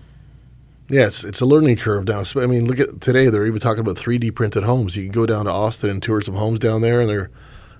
Yes, 0.88 1.22
it's 1.22 1.40
a 1.40 1.46
learning 1.46 1.76
curve 1.76 2.06
now. 2.08 2.22
I 2.36 2.46
mean, 2.46 2.66
look 2.66 2.80
at 2.80 3.00
today. 3.00 3.28
They're 3.28 3.46
even 3.46 3.60
talking 3.60 3.80
about 3.80 3.96
3D 3.96 4.34
printed 4.34 4.64
homes. 4.64 4.96
You 4.96 5.04
can 5.04 5.12
go 5.12 5.26
down 5.26 5.44
to 5.46 5.50
Austin 5.50 5.90
and 5.90 6.02
tour 6.02 6.20
some 6.20 6.34
homes 6.34 6.60
down 6.60 6.80
there, 6.80 7.00
and 7.00 7.08
they're 7.08 7.30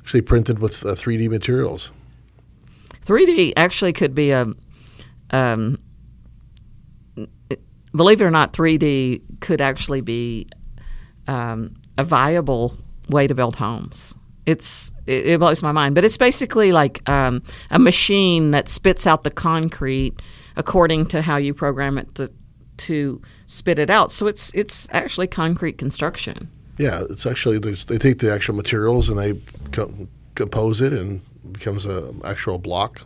actually 0.01 0.23
printed 0.23 0.59
with 0.59 0.85
uh, 0.85 0.91
3D 0.91 1.29
materials. 1.29 1.91
3D 3.05 3.53
actually 3.57 3.93
could 3.93 4.15
be 4.15 4.31
a 4.31 4.47
um, 5.31 5.79
believe 7.97 8.21
it 8.21 8.25
or 8.25 8.31
not, 8.31 8.53
3D 8.53 9.23
could 9.41 9.61
actually 9.61 10.01
be 10.01 10.47
um, 11.27 11.75
a 11.99 12.05
viable 12.05 12.77
way 13.09 13.27
to 13.27 13.35
build 13.35 13.57
homes. 13.57 14.15
It's 14.47 14.93
it, 15.07 15.27
it, 15.27 15.39
blows 15.39 15.63
my 15.63 15.73
mind, 15.73 15.95
but 15.95 16.05
it's 16.05 16.17
basically 16.17 16.73
like 16.73 17.09
um, 17.09 17.43
a 17.71 17.79
machine 17.79 18.53
that 18.53 18.69
spits 18.69 19.07
out 19.07 19.23
the 19.23 19.31
concrete 19.31 20.21
according 20.57 21.07
to 21.07 21.23
how 21.23 21.37
you 21.37 21.53
program 21.53 21.99
it 21.99 22.15
to 22.15 22.31
to 22.79 23.21
spit 23.47 23.79
it 23.79 23.91
out. 23.91 24.13
So 24.13 24.27
it's 24.27 24.51
it's 24.55 24.87
actually 24.91 25.27
concrete 25.27 25.79
construction. 25.79 26.51
Yeah, 26.79 27.05
it's 27.09 27.27
actually 27.27 27.59
they 27.59 27.99
take 27.99 28.19
the 28.19 28.33
actual 28.33 28.55
materials 28.55 29.09
and 29.09 29.19
they 29.19 29.41
co- 29.73 30.09
compose 30.35 30.81
it 30.81 30.93
and 30.93 31.21
becomes 31.53 31.87
an 31.87 32.21
actual 32.25 32.59
block. 32.59 33.03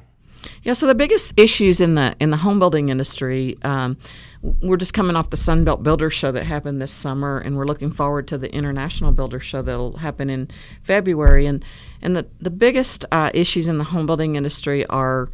Yeah. 0.63 0.73
So 0.73 0.87
the 0.87 0.95
biggest 0.95 1.33
issues 1.37 1.81
in 1.81 1.95
the 1.95 2.15
in 2.21 2.31
the 2.31 2.39
home 2.39 2.59
building 2.59 2.89
industry, 2.89 3.57
um, 3.63 3.97
we're 4.43 4.77
just 4.77 4.95
coming 4.95 5.17
off 5.17 5.31
the 5.31 5.37
Sunbelt 5.37 5.83
Builder 5.83 6.11
Show 6.11 6.33
that 6.33 6.45
happened 6.45 6.81
this 6.81 6.93
summer, 6.93 7.39
and 7.39 7.57
we're 7.57 7.67
looking 7.67 7.91
forward 7.91 8.27
to 8.29 8.39
the 8.39 8.53
International 8.55 9.13
Builder 9.13 9.41
Show 9.41 9.63
that'll 9.63 9.99
happen 9.99 10.31
in 10.31 10.49
February. 10.83 11.47
And 11.47 11.65
and 12.03 12.17
the 12.17 12.27
the 12.41 12.51
biggest 12.51 13.05
uh, 13.13 13.31
issues 13.35 13.69
in 13.69 13.79
the 13.79 13.85
home 13.85 14.07
building 14.07 14.37
industry 14.37 14.87
are 14.87 15.29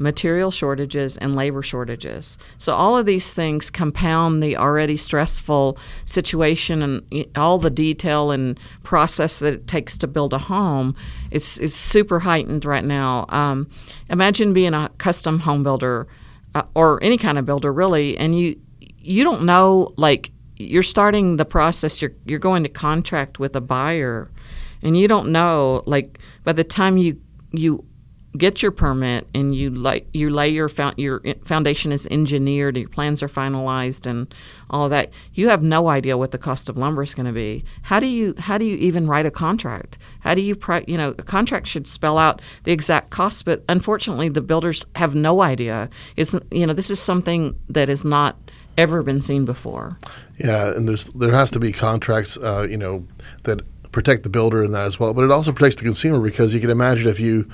material 0.00 0.50
shortages, 0.50 1.18
and 1.18 1.36
labor 1.36 1.62
shortages. 1.62 2.38
So, 2.58 2.74
all 2.74 2.96
of 2.96 3.04
these 3.04 3.32
things 3.32 3.70
compound 3.70 4.42
the 4.42 4.56
already 4.56 4.96
stressful 4.96 5.76
situation 6.06 6.82
and 6.82 7.26
all 7.36 7.58
the 7.58 7.70
detail 7.70 8.30
and 8.30 8.58
process 8.82 9.38
that 9.40 9.52
it 9.52 9.66
takes 9.66 9.98
to 9.98 10.06
build 10.06 10.32
a 10.32 10.38
home. 10.38 10.96
It's, 11.30 11.58
it's 11.58 11.76
super 11.76 12.20
heightened 12.20 12.64
right 12.64 12.84
now. 12.84 13.26
Um, 13.28 13.68
imagine 14.08 14.54
being 14.54 14.72
a 14.72 14.90
custom 14.96 15.40
home 15.40 15.62
builder 15.62 16.08
uh, 16.54 16.62
or 16.74 17.00
any 17.02 17.18
kind 17.18 17.38
of 17.38 17.44
builder, 17.44 17.72
really, 17.72 18.16
and 18.16 18.36
you, 18.36 18.58
you 18.98 19.22
don't 19.22 19.42
know, 19.42 19.92
like, 19.96 20.32
you're 20.56 20.82
starting 20.82 21.36
the 21.36 21.44
process, 21.44 22.00
you're, 22.02 22.12
you're 22.24 22.38
going 22.38 22.62
to 22.62 22.68
contract 22.68 23.38
with 23.38 23.54
a 23.54 23.60
buyer, 23.60 24.30
and 24.82 24.96
you 24.96 25.06
don't 25.06 25.30
know, 25.30 25.82
like, 25.86 26.18
by 26.42 26.52
the 26.52 26.64
time 26.64 26.96
you, 26.96 27.20
you 27.52 27.84
get 28.36 28.62
your 28.62 28.70
permit 28.70 29.26
and 29.34 29.54
you 29.54 29.70
lay 29.70 30.04
you 30.12 30.30
lay 30.30 30.48
your 30.48 30.68
fo- 30.68 30.92
your 30.96 31.22
foundation 31.44 31.92
is 31.92 32.06
engineered, 32.10 32.76
your 32.76 32.88
plans 32.88 33.22
are 33.22 33.28
finalized, 33.28 34.06
and 34.06 34.32
all 34.68 34.88
that. 34.88 35.10
You 35.34 35.48
have 35.48 35.62
no 35.62 35.88
idea 35.88 36.16
what 36.16 36.30
the 36.30 36.38
cost 36.38 36.68
of 36.68 36.76
lumber 36.76 37.02
is 37.02 37.14
going 37.14 37.26
to 37.26 37.32
be. 37.32 37.64
How 37.82 37.98
do 37.98 38.06
you 38.06 38.34
how 38.38 38.58
do 38.58 38.64
you 38.64 38.76
even 38.76 39.06
write 39.06 39.26
a 39.26 39.30
contract? 39.30 39.98
How 40.20 40.34
do 40.34 40.40
you 40.40 40.54
pri- 40.54 40.84
you 40.86 40.96
know 40.96 41.10
a 41.10 41.22
contract 41.22 41.66
should 41.66 41.86
spell 41.86 42.18
out 42.18 42.40
the 42.64 42.72
exact 42.72 43.10
cost, 43.10 43.44
but 43.44 43.64
unfortunately 43.68 44.28
the 44.28 44.40
builders 44.40 44.86
have 44.96 45.14
no 45.14 45.42
idea. 45.42 45.90
It's 46.16 46.34
you 46.50 46.66
know 46.66 46.72
this 46.72 46.90
is 46.90 47.00
something 47.00 47.58
that 47.68 47.88
is 47.88 48.04
not 48.04 48.36
ever 48.78 49.02
been 49.02 49.22
seen 49.22 49.44
before. 49.44 49.98
Yeah, 50.38 50.74
and 50.74 50.88
there's 50.88 51.06
there 51.06 51.32
has 51.32 51.50
to 51.52 51.58
be 51.58 51.72
contracts, 51.72 52.36
uh, 52.36 52.66
you 52.70 52.76
know, 52.76 53.06
that 53.42 53.60
protect 53.92 54.22
the 54.22 54.30
builder 54.30 54.62
in 54.62 54.70
that 54.70 54.86
as 54.86 55.00
well, 55.00 55.12
but 55.12 55.24
it 55.24 55.32
also 55.32 55.50
protects 55.52 55.76
the 55.76 55.82
consumer 55.82 56.20
because 56.20 56.54
you 56.54 56.60
can 56.60 56.70
imagine 56.70 57.08
if 57.08 57.18
you 57.18 57.50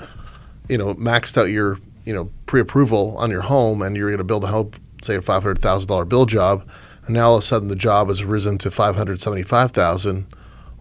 you 0.69 0.77
know, 0.77 0.93
maxed 0.95 1.37
out 1.37 1.49
your, 1.49 1.79
you 2.05 2.13
know, 2.13 2.31
pre-approval 2.45 3.15
on 3.17 3.29
your 3.29 3.41
home 3.41 3.81
and 3.81 3.95
you're 3.95 4.09
going 4.09 4.17
to 4.17 4.23
build 4.23 4.43
a 4.43 4.47
home, 4.47 4.71
say 5.01 5.15
a 5.15 5.21
five 5.21 5.43
hundred 5.43 5.59
thousand 5.59 5.87
dollar 5.87 6.05
build 6.05 6.29
job, 6.29 6.67
and 7.05 7.15
now 7.15 7.29
all 7.29 7.35
of 7.37 7.43
a 7.43 7.45
sudden 7.45 7.67
the 7.67 7.75
job 7.75 8.09
has 8.09 8.23
risen 8.23 8.57
to 8.59 8.71
five 8.71 8.95
hundred 8.95 9.21
seventy-five 9.21 9.71
thousand. 9.71 10.27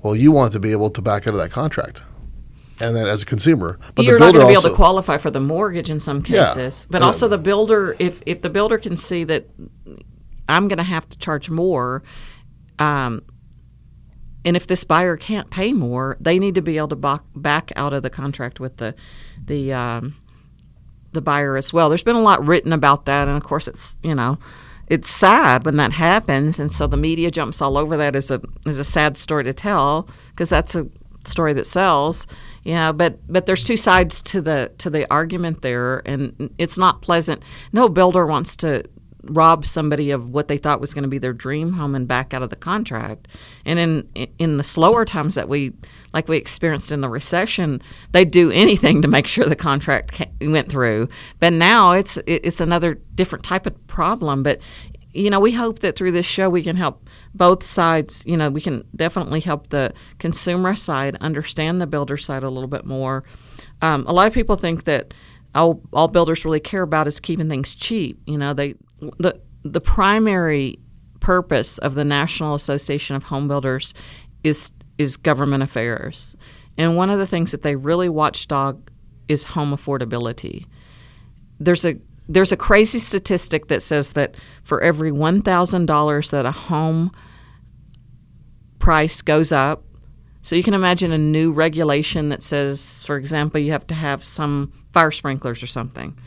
Well, 0.03 0.15
you 0.15 0.33
want 0.33 0.53
to 0.53 0.61
be 0.61 0.73
able 0.73 0.91
to 0.91 1.03
back 1.03 1.27
out 1.27 1.35
of 1.35 1.41
that 1.41 1.51
contract, 1.51 2.03
and 2.81 2.95
then 2.95 3.07
as 3.07 3.23
a 3.23 3.27
consumer, 3.27 3.79
but 3.95 4.05
you're 4.05 4.19
not 4.19 4.33
going 4.33 4.47
to 4.47 4.49
be 4.49 4.53
able 4.53 4.63
to 4.63 4.75
qualify 4.75 5.19
for 5.19 5.31
the 5.31 5.41
mortgage 5.41 5.91
in 5.91 5.99
some 5.99 6.23
cases. 6.23 6.87
Yeah, 6.87 6.93
but 6.93 7.03
also 7.03 7.29
the 7.29 7.39
builder, 7.39 7.97
if 7.99 8.23
if 8.27 8.43
the 8.43 8.51
builder 8.51 8.79
can 8.79 8.97
see 8.97 9.25
that 9.25 9.49
I'm 10.49 10.69
going 10.69 10.79
to 10.79 10.85
have 10.85 11.09
to 11.09 11.19
charge 11.19 11.51
more. 11.51 12.03
Um, 12.79 13.23
and 14.47 14.57
if 14.57 14.69
this 14.69 14.85
buyer 14.85 15.17
can't 15.17 15.51
pay 15.51 15.73
more, 15.73 16.17
they 16.21 16.39
need 16.39 16.55
to 16.55 16.63
be 16.63 16.79
able 16.79 16.89
to 16.89 17.21
back 17.35 17.73
out 17.75 17.93
of 17.93 18.05
the 18.05 18.11
contract 18.11 18.61
with 18.61 18.77
the 18.77 18.95
the 19.45 19.73
um, 19.73 20.17
the 21.13 21.21
buyer 21.21 21.57
as 21.57 21.73
well. 21.73 21.89
There's 21.89 22.05
been 22.05 22.17
a 22.17 22.23
lot 22.23 22.47
written 22.47 22.73
about 22.73 23.07
that, 23.07 23.27
and 23.27 23.37
of 23.37 23.43
course, 23.43 23.67
it's 23.67 23.99
you 24.05 24.15
know, 24.15 24.39
it's 24.87 25.11
sad 25.11 25.65
when 25.65 25.77
that 25.79 25.93
happens, 25.93 26.61
and 26.61 26.73
so 26.73 26.87
the 26.87 26.97
media 26.97 27.33
jumps 27.33 27.61
all 27.61 27.77
over 27.77 27.97
that 27.97 28.15
as 28.15 28.31
a 28.31 28.41
as 28.67 28.79
a 28.79 28.85
sad 28.85 29.19
story 29.19 29.43
to 29.43 29.53
tell 29.53 30.09
because 30.31 30.49
that's 30.49 30.77
a 30.77 30.87
story 31.25 31.53
that 31.55 31.67
sells. 31.67 32.29
Yeah, 32.63 32.93
but 32.93 33.19
but 33.27 33.47
there's 33.47 33.65
two 33.65 33.77
sides 33.77 34.23
to 34.23 34.41
the 34.41 34.71
to 34.79 34.91
the 34.91 35.11
argument 35.13 35.63
there, 35.63 36.03
and 36.07 36.55
it's 36.57 36.79
not 36.79 37.03
pleasant. 37.03 37.43
No 37.73 37.89
builder 37.89 38.25
wants 38.27 38.55
to 38.57 38.85
rob 39.31 39.65
somebody 39.67 40.11
of 40.11 40.31
what 40.31 40.49
they 40.49 40.59
thought 40.59 40.81
was 40.81 40.95
going 40.95 41.03
to 41.03 41.09
be 41.09 41.19
their 41.19 41.33
dream 41.33 41.73
home 41.73 41.95
and 41.95 42.07
back 42.07 42.35
out 42.35 42.43
of 42.43 42.51
the 42.51 42.57
contract. 42.57 43.29
And 43.65 43.79
in 43.79 44.29
in 44.39 44.57
the 44.57 44.65
slower 44.65 45.05
times 45.05 45.35
that 45.35 45.49
we 45.49 45.73
like 46.13 46.29
we 46.29 46.37
experienced 46.37 46.93
in 46.93 47.01
the 47.01 47.09
recession, 47.09 47.83
they'd 48.13 48.31
do 48.31 48.51
anything 48.51 49.03
to 49.03 49.09
make 49.09 49.27
sure 49.27 49.45
the 49.45 49.57
contract 49.57 50.25
went 50.41 50.69
through. 50.69 51.09
But 51.41 51.53
now 51.53 51.93
it's 51.93 52.19
it's 52.27 52.61
another 52.61 52.95
different 53.15 53.45
type 53.45 53.67
of 53.67 53.87
problem. 53.87 54.43
But 54.43 54.61
you 55.17 55.31
know, 55.31 55.41
we 55.41 55.53
hope 55.53 55.79
that 55.79 55.97
through 55.97 56.13
this 56.13 56.27
show 56.27 56.51
we 56.51 56.63
can 56.63 56.77
help 56.77 57.09
both 57.35 57.63
sides. 57.63 58.23
You 58.27 58.37
know, 58.37 58.51
we 58.51 58.61
can 58.61 58.85
definitely 58.95 59.41
help 59.41 59.71
the 59.71 59.95
consumer 60.19 60.77
side 60.77 61.17
understand 61.21 61.81
the 61.81 61.87
builder 61.87 62.17
side 62.17 62.43
a 62.43 62.51
little 62.51 62.69
bit 62.69 62.85
more. 62.85 63.25
Um, 63.83 64.05
a 64.07 64.13
lot 64.13 64.27
of 64.27 64.35
people 64.35 64.57
think 64.57 64.85
that 64.85 65.15
all, 65.55 65.81
all 65.93 66.09
builders 66.09 66.45
really 66.45 66.61
care 66.61 66.83
about 66.83 67.09
is 67.09 67.19
keeping 67.19 67.49
things 67.49 67.75
cheap. 67.75 68.21
You 68.27 68.39
know, 68.39 68.53
they 68.53 68.75
the 69.01 69.41
the 69.63 69.81
primary 69.81 70.79
purpose 71.21 71.79
of 71.79 71.95
the 71.95 72.05
National 72.05 72.55
Association 72.55 73.17
of 73.17 73.25
Home 73.25 73.49
Builders 73.49 73.95
is 74.45 74.71
is 74.99 75.17
government 75.17 75.63
affairs. 75.63 76.37
And 76.79 76.97
one 76.97 77.11
of 77.11 77.19
the 77.19 77.27
things 77.27 77.53
that 77.53 77.63
they 77.63 77.77
really 77.77 78.09
watchdog 78.09 78.91
is 79.29 79.45
home 79.45 79.73
affordability. 79.73 80.67
There's 81.59 81.85
a 81.85 81.97
there's 82.29 82.53
a 82.53 82.57
crazy 82.57 82.99
statistic 82.99 83.69
that 83.69 83.83
says 83.83 84.13
that 84.13 84.35
for 84.65 84.81
every 84.81 85.13
$1,000 85.13 86.31
that 86.31 86.45
a 86.45 86.51
home 86.51 87.13
price 88.81 89.23
goes 89.23 89.53
up, 89.53 89.85
so 90.43 90.57
you 90.57 90.65
can 90.65 90.75
imagine 90.75 91.13
a 91.13 91.19
new 91.19 91.53
regulation 91.53 92.29
that 92.31 92.43
says, 92.43 93.05
for 93.05 93.17
example, 93.17 93.61
you 93.61 93.71
have 93.71 93.87
to 93.87 93.95
have 93.95 94.25
some 94.25 94.73
fire 94.93 95.13
sprinklers 95.13 95.63
or 95.63 95.69
something 95.69 96.19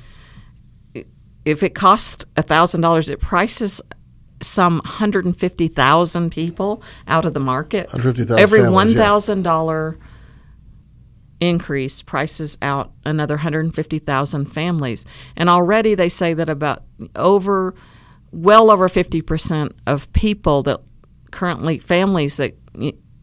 if 1.45 1.63
it 1.63 1.73
costs 1.73 2.25
thousand 2.41 2.81
dollars, 2.81 3.09
it 3.09 3.19
prices 3.19 3.81
some 4.41 4.75
150,000 4.85 6.29
people 6.31 6.83
out 7.07 7.25
of 7.25 7.33
the 7.33 7.39
market. 7.39 7.87
150,000 7.87 8.39
Every 8.39 8.59
families, 8.59 8.95
$1,000 8.95 9.97
yeah. 9.99 11.47
increase 11.47 12.01
prices 12.01 12.57
out 12.61 12.91
another 13.05 13.35
150,000 13.35 14.45
families. 14.45 15.05
And 15.35 15.49
already 15.49 15.95
they 15.95 16.09
say 16.09 16.33
that 16.33 16.49
about 16.49 16.83
over, 17.15 17.75
well 18.31 18.71
over 18.71 18.87
50% 18.87 19.71
of 19.85 20.11
people 20.13 20.63
that 20.63 20.79
currently, 21.31 21.79
families 21.79 22.37
that 22.37 22.55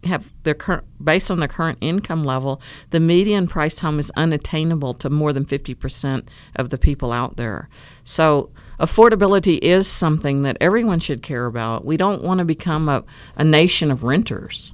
have 0.07 0.31
their 0.43 0.55
current 0.55 0.85
based 1.03 1.31
on 1.31 1.41
their 1.41 1.49
current 1.49 1.79
income 1.81 2.25
level, 2.25 2.61
the 2.91 3.01
median 3.01 3.47
priced 3.47 3.81
home 3.81 3.99
is 3.99 4.11
unattainable 4.17 4.95
to 4.95 5.11
more 5.11 5.33
than 5.33 5.45
50% 5.45 6.27
of 6.57 6.71
the 6.71 6.79
people 6.79 7.13
out 7.13 7.37
there. 7.37 7.69
So 8.05 8.51
affordability 8.81 9.59
is 9.63 9.87
something 9.87 10.43
that 10.43 10.57
everyone 10.61 11.01
should 11.01 11.23
care 11.23 11.47
about. 11.47 11.85
We 11.85 11.97
don't 11.97 12.23
want 12.23 12.39
to 12.39 12.45
become 12.45 12.89
a, 12.89 13.05
a 13.37 13.45
nation 13.45 13.91
of 13.91 14.03
renters. 14.03 14.73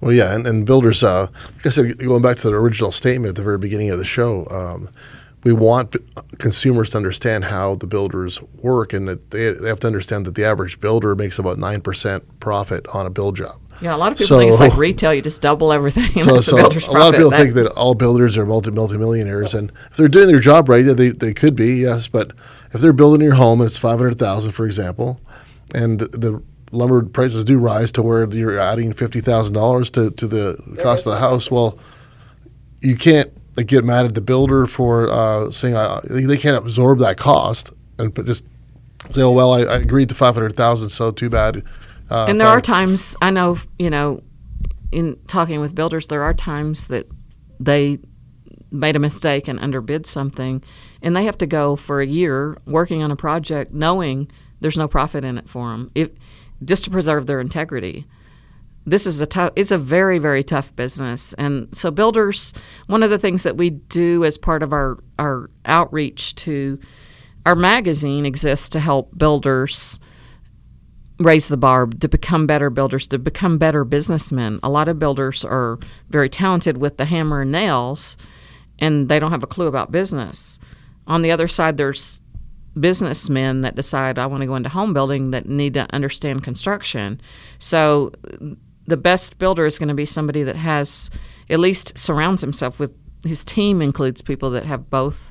Well, 0.00 0.12
yeah, 0.12 0.34
and, 0.34 0.46
and 0.46 0.66
builders, 0.66 1.02
uh, 1.02 1.28
like 1.56 1.66
I 1.66 1.70
said, 1.70 1.98
going 1.98 2.22
back 2.22 2.36
to 2.38 2.50
the 2.50 2.54
original 2.54 2.92
statement 2.92 3.30
at 3.30 3.36
the 3.36 3.42
very 3.42 3.58
beginning 3.58 3.90
of 3.90 3.98
the 3.98 4.04
show, 4.04 4.46
um, 4.50 4.90
we 5.44 5.52
want 5.52 5.96
consumers 6.38 6.90
to 6.90 6.96
understand 6.96 7.44
how 7.44 7.74
the 7.74 7.86
builders 7.86 8.40
work 8.58 8.92
and 8.92 9.08
that 9.08 9.30
they, 9.30 9.52
they 9.52 9.68
have 9.68 9.80
to 9.80 9.86
understand 9.86 10.26
that 10.26 10.34
the 10.34 10.44
average 10.44 10.80
builder 10.80 11.14
makes 11.14 11.38
about 11.38 11.56
9% 11.56 12.22
profit 12.38 12.86
on 12.88 13.06
a 13.06 13.10
build 13.10 13.36
job. 13.36 13.58
Yeah, 13.82 13.96
a 13.96 13.98
lot 13.98 14.12
of 14.12 14.18
people 14.18 14.28
so, 14.28 14.38
think 14.38 14.52
it's 14.52 14.60
like 14.60 14.76
retail; 14.76 15.12
you 15.12 15.22
just 15.22 15.42
double 15.42 15.72
everything. 15.72 16.12
So, 16.22 16.40
so 16.40 16.56
a 16.56 16.62
lot 16.62 16.76
of 16.76 17.14
people 17.14 17.30
that. 17.30 17.36
think 17.36 17.54
that 17.54 17.66
all 17.72 17.94
builders 17.94 18.38
are 18.38 18.46
multi 18.46 18.70
multimillionaires, 18.70 19.54
and 19.54 19.72
if 19.90 19.96
they're 19.96 20.08
doing 20.08 20.28
their 20.28 20.38
job 20.38 20.68
right, 20.68 20.84
they 20.84 21.10
they 21.10 21.34
could 21.34 21.56
be 21.56 21.74
yes. 21.74 22.06
But 22.06 22.32
if 22.72 22.80
they're 22.80 22.92
building 22.92 23.20
your 23.20 23.34
home 23.34 23.60
and 23.60 23.68
it's 23.68 23.76
five 23.78 23.98
hundred 23.98 24.18
thousand, 24.18 24.52
for 24.52 24.66
example, 24.66 25.20
and 25.74 25.98
the 25.98 26.40
lumber 26.70 27.02
prices 27.02 27.44
do 27.44 27.58
rise 27.58 27.90
to 27.92 28.02
where 28.02 28.28
you're 28.32 28.58
adding 28.58 28.92
fifty 28.92 29.20
thousand 29.20 29.54
dollars 29.54 29.90
to 29.90 30.10
to 30.12 30.28
the 30.28 30.78
cost 30.80 31.06
of 31.06 31.14
the 31.14 31.18
house, 31.18 31.50
well, 31.50 31.76
you 32.80 32.96
can't 32.96 33.32
like, 33.56 33.66
get 33.66 33.84
mad 33.84 34.06
at 34.06 34.14
the 34.14 34.20
builder 34.20 34.66
for 34.66 35.10
uh, 35.10 35.50
saying 35.50 35.74
uh, 35.74 36.00
they 36.04 36.36
can't 36.36 36.56
absorb 36.56 37.00
that 37.00 37.16
cost 37.16 37.72
and 37.98 38.14
just 38.26 38.44
say, 39.10 39.22
"Oh 39.22 39.32
well, 39.32 39.52
I, 39.52 39.62
I 39.62 39.76
agreed 39.78 40.08
to 40.10 40.14
five 40.14 40.34
hundred 40.34 40.56
thousand, 40.56 40.90
so 40.90 41.10
too 41.10 41.28
bad." 41.30 41.64
Uh, 42.12 42.26
and 42.28 42.40
there 42.40 42.48
are 42.48 42.60
times 42.60 43.16
I 43.22 43.30
know, 43.30 43.56
you 43.78 43.88
know, 43.88 44.22
in 44.90 45.16
talking 45.26 45.60
with 45.60 45.74
builders, 45.74 46.08
there 46.08 46.22
are 46.22 46.34
times 46.34 46.88
that 46.88 47.06
they 47.58 47.98
made 48.70 48.96
a 48.96 48.98
mistake 48.98 49.48
and 49.48 49.58
underbid 49.60 50.06
something, 50.06 50.62
and 51.00 51.16
they 51.16 51.24
have 51.24 51.38
to 51.38 51.46
go 51.46 51.74
for 51.74 52.00
a 52.00 52.06
year 52.06 52.58
working 52.66 53.02
on 53.02 53.10
a 53.10 53.16
project 53.16 53.72
knowing 53.72 54.30
there's 54.60 54.76
no 54.76 54.88
profit 54.88 55.24
in 55.24 55.38
it 55.38 55.48
for 55.48 55.70
them, 55.70 55.90
if, 55.94 56.10
just 56.64 56.84
to 56.84 56.90
preserve 56.90 57.26
their 57.26 57.40
integrity. 57.40 58.06
This 58.84 59.06
is 59.06 59.20
a 59.20 59.26
tough. 59.26 59.52
It's 59.56 59.70
a 59.70 59.78
very 59.78 60.18
very 60.18 60.42
tough 60.44 60.74
business, 60.76 61.32
and 61.34 61.68
so 61.74 61.90
builders. 61.90 62.52
One 62.88 63.02
of 63.02 63.10
the 63.10 63.18
things 63.18 63.44
that 63.44 63.56
we 63.56 63.70
do 63.70 64.24
as 64.24 64.36
part 64.36 64.62
of 64.62 64.72
our 64.72 64.98
our 65.18 65.50
outreach 65.64 66.34
to 66.36 66.78
our 67.46 67.54
magazine 67.54 68.26
exists 68.26 68.68
to 68.70 68.80
help 68.80 69.16
builders 69.16 69.98
raise 71.22 71.48
the 71.48 71.56
bar 71.56 71.86
to 71.86 72.08
become 72.08 72.46
better 72.46 72.70
builders, 72.70 73.06
to 73.08 73.18
become 73.18 73.58
better 73.58 73.84
businessmen. 73.84 74.60
A 74.62 74.70
lot 74.70 74.88
of 74.88 74.98
builders 74.98 75.44
are 75.44 75.78
very 76.08 76.28
talented 76.28 76.76
with 76.78 76.96
the 76.96 77.04
hammer 77.04 77.42
and 77.42 77.52
nails, 77.52 78.16
and 78.78 79.08
they 79.08 79.18
don't 79.18 79.30
have 79.30 79.42
a 79.42 79.48
clue 79.48 79.66
about 79.66 79.92
business. 79.92 80.58
On 81.06 81.22
the 81.22 81.30
other 81.30 81.48
side, 81.48 81.76
there's 81.76 82.20
businessmen 82.78 83.60
that 83.60 83.74
decide 83.74 84.18
I 84.18 84.26
want 84.26 84.40
to 84.40 84.46
go 84.46 84.56
into 84.56 84.68
home 84.68 84.94
building 84.94 85.30
that 85.32 85.46
need 85.46 85.74
to 85.74 85.86
understand 85.92 86.42
construction. 86.42 87.20
So 87.58 88.12
the 88.86 88.96
best 88.96 89.38
builder 89.38 89.66
is 89.66 89.78
going 89.78 89.88
to 89.88 89.94
be 89.94 90.06
somebody 90.06 90.42
that 90.42 90.56
has 90.56 91.10
at 91.50 91.58
least 91.58 91.98
surrounds 91.98 92.40
himself 92.40 92.78
with 92.78 92.92
his 93.24 93.44
team 93.44 93.82
includes 93.82 94.22
people 94.22 94.50
that 94.50 94.64
have 94.64 94.90
both 94.90 95.30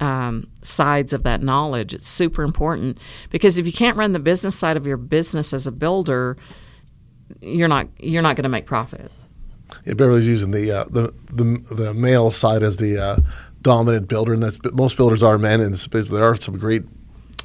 um, 0.00 0.48
sides 0.62 1.12
of 1.12 1.22
that 1.22 1.42
knowledge. 1.42 1.94
It's 1.94 2.08
super 2.08 2.42
important 2.42 2.98
because 3.30 3.58
if 3.58 3.66
you 3.66 3.72
can't 3.72 3.96
run 3.96 4.12
the 4.12 4.18
business 4.18 4.56
side 4.56 4.76
of 4.76 4.86
your 4.86 4.96
business 4.96 5.52
as 5.52 5.66
a 5.66 5.72
builder, 5.72 6.36
you're 7.40 7.68
not 7.68 7.88
you're 7.98 8.22
not 8.22 8.36
going 8.36 8.44
to 8.44 8.48
make 8.48 8.66
profit. 8.66 9.10
Yeah, 9.84 9.94
Beverly's 9.94 10.26
using 10.26 10.50
the 10.50 10.70
uh, 10.70 10.84
the, 10.84 11.12
the 11.32 11.74
the 11.74 11.94
male 11.94 12.30
side 12.30 12.62
as 12.62 12.76
the 12.76 12.98
uh, 12.98 13.16
dominant 13.62 14.08
builder, 14.08 14.34
and 14.34 14.42
that's 14.42 14.58
most 14.72 14.96
builders 14.96 15.22
are 15.22 15.38
men, 15.38 15.60
and 15.60 15.74
there 15.74 16.24
are 16.24 16.36
some 16.36 16.58
great. 16.58 16.82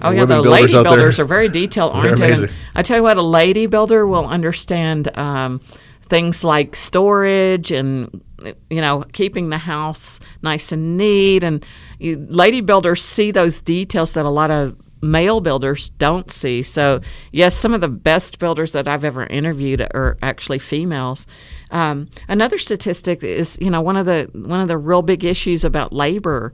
Oh 0.02 0.12
yeah, 0.12 0.26
the 0.26 0.42
lady 0.42 0.72
builders 0.72 1.18
there. 1.18 1.26
are 1.26 1.28
very 1.28 1.50
detail 1.50 1.92
oriented. 1.94 2.52
I 2.76 2.84
tell 2.84 2.98
you 2.98 3.04
what, 3.04 3.18
a 3.18 3.22
lady 3.22 3.66
builder 3.66 4.08
will 4.08 4.28
understand 4.28 5.16
um, 5.18 5.60
things 6.04 6.44
like 6.44 6.76
storage 6.76 7.72
and 7.72 8.22
you 8.70 8.82
know, 8.82 9.04
keeping 9.14 9.50
the 9.50 9.58
house 9.58 10.20
nice 10.42 10.72
and 10.72 10.98
neat. 10.98 11.44
And 11.44 11.66
lady 12.00 12.62
builders 12.62 13.04
see 13.04 13.32
those 13.32 13.62
details 13.62 14.14
that 14.14 14.26
a 14.26 14.30
lot 14.30 14.52
of 14.52 14.76
male 15.02 15.40
builders 15.40 15.90
don't 15.92 16.30
see. 16.30 16.64
So, 16.64 17.02
yes, 17.32 17.56
some 17.56 17.74
of 17.74 17.82
the 17.82 17.88
best 17.88 18.40
builders 18.40 18.74
that 18.74 18.88
I've 18.88 19.06
ever 19.06 19.26
interviewed 19.26 19.82
are 19.82 20.18
actually 20.22 20.60
females. 20.60 21.26
Um, 21.72 22.10
another 22.28 22.58
statistic 22.58 23.24
is, 23.24 23.58
you 23.62 23.70
know, 23.70 23.82
one 23.82 23.98
of 23.98 24.06
the 24.06 24.30
one 24.34 24.62
of 24.62 24.68
the 24.68 24.78
real 24.78 25.02
big 25.02 25.24
issues 25.24 25.64
about 25.64 25.94
labor. 25.94 26.54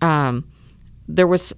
Um, 0.00 0.50
there 1.06 1.26
was 1.26 1.52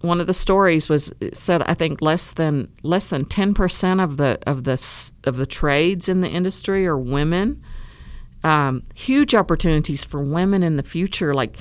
one 0.00 0.20
of 0.20 0.26
the 0.26 0.34
stories 0.34 0.88
was 0.88 1.12
said 1.32 1.62
I 1.62 1.74
think 1.74 2.00
less 2.00 2.32
than 2.32 2.72
less 2.82 3.10
than 3.10 3.24
ten 3.24 3.54
percent 3.54 4.00
of 4.00 4.16
the 4.16 4.38
of 4.46 4.64
the 4.64 5.10
of 5.24 5.36
the 5.36 5.46
trades 5.46 6.08
in 6.08 6.20
the 6.20 6.28
industry 6.28 6.86
are 6.86 6.98
women. 6.98 7.62
Um, 8.44 8.84
huge 8.94 9.34
opportunities 9.34 10.04
for 10.04 10.22
women 10.22 10.62
in 10.62 10.76
the 10.76 10.82
future, 10.82 11.34
like 11.34 11.56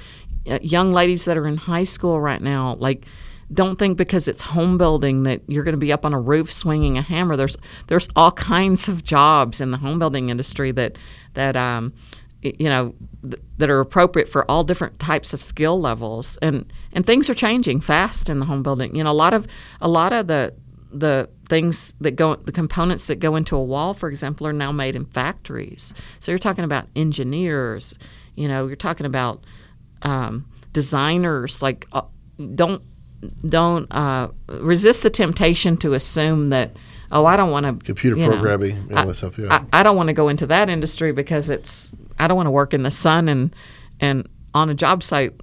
uh, 0.50 0.60
young 0.62 0.94
ladies 0.94 1.26
that 1.26 1.38
are 1.38 1.48
in 1.48 1.58
high 1.58 1.84
school 1.84 2.22
right 2.22 2.42
now, 2.42 2.76
like 2.80 3.06
don't 3.54 3.80
think 3.80 3.98
because 3.98 4.28
it's 4.28 4.42
home 4.42 4.78
building 4.78 5.24
that 5.24 5.42
you're 5.48 5.64
going 5.64 5.74
to 5.76 5.80
be 5.80 5.92
up 5.92 6.06
on 6.06 6.14
a 6.14 6.20
roof 6.20 6.52
swinging 6.52 6.98
a 6.98 7.02
hammer. 7.02 7.36
There's 7.36 7.58
there's 7.88 8.08
all 8.16 8.32
kinds 8.32 8.90
of 8.90 9.04
jobs 9.04 9.62
in 9.62 9.72
the 9.72 9.78
home 9.78 10.00
building 10.00 10.30
industry 10.30 10.72
that 10.72 10.98
that 11.34 11.56
um, 11.56 11.94
you 12.42 12.68
know 12.68 12.94
th- 13.24 13.42
that 13.58 13.70
are 13.70 13.80
appropriate 13.80 14.28
for 14.28 14.50
all 14.52 14.64
different 14.64 15.00
types 15.00 15.34
of 15.34 15.42
skill 15.42 15.80
levels 15.80 16.38
and 16.42 16.72
and 16.92 17.06
things 17.06 17.30
are 17.30 17.34
changing 17.34 17.80
fast 17.80 18.30
in 18.30 18.40
the 18.40 18.46
home 18.46 18.64
building. 18.64 18.96
You 18.96 19.04
know, 19.04 19.12
a 19.12 19.14
lot 19.14 19.34
of 19.34 19.48
a 19.80 19.88
lot 19.88 20.12
of 20.12 20.28
the 20.28 20.54
the 20.92 21.30
things 21.50 21.94
that 22.02 22.12
go 22.12 22.36
the 22.36 22.52
components 22.52 23.08
that 23.08 23.18
go 23.18 23.36
into 23.36 23.56
a 23.56 23.64
wall 23.64 23.94
for 23.94 24.10
example 24.10 24.46
are 24.46 24.54
now 24.54 24.72
made 24.72 24.96
in 24.96 25.06
factories 25.06 25.94
so 26.20 26.32
you're 26.32 26.40
talking 26.40 26.64
about 26.64 26.88
engineers 26.96 27.94
you 28.36 28.48
know 28.48 28.68
you're 28.68 28.76
talking 28.76 29.06
about 29.06 29.44
um, 30.02 30.46
designers 30.74 31.62
like 31.62 31.88
uh, 31.94 32.02
don't 32.56 32.84
don't 33.48 33.92
uh, 33.92 34.30
resist 34.48 35.04
the 35.04 35.10
temptation 35.10 35.78
to 35.78 35.94
assume 35.94 36.48
that 36.48 36.76
oh 37.12 37.26
I 37.26 37.36
don't 37.36 37.52
want 37.52 37.66
to 37.66 37.86
computer 37.86 38.16
programming 38.16 38.88
know, 38.90 38.98
I, 38.98 39.12
stuff, 39.14 39.38
yeah. 39.40 39.66
I, 39.74 39.80
I 39.80 39.84
don't 39.84 39.96
want 39.96 40.08
to 40.08 40.14
go 40.14 40.28
into 40.28 40.46
that 40.48 40.70
industry 40.70 41.12
because 41.12 41.50
it's 41.50 41.92
I 42.20 42.28
don't 42.28 42.38
want 42.38 42.48
to 42.48 42.52
work 42.52 42.74
in 42.74 42.84
the 42.84 42.92
sun 42.92 43.28
and 43.28 43.56
and 44.00 44.30
on 44.54 44.70
a 44.70 44.76
job 44.76 45.02
site 45.02 45.34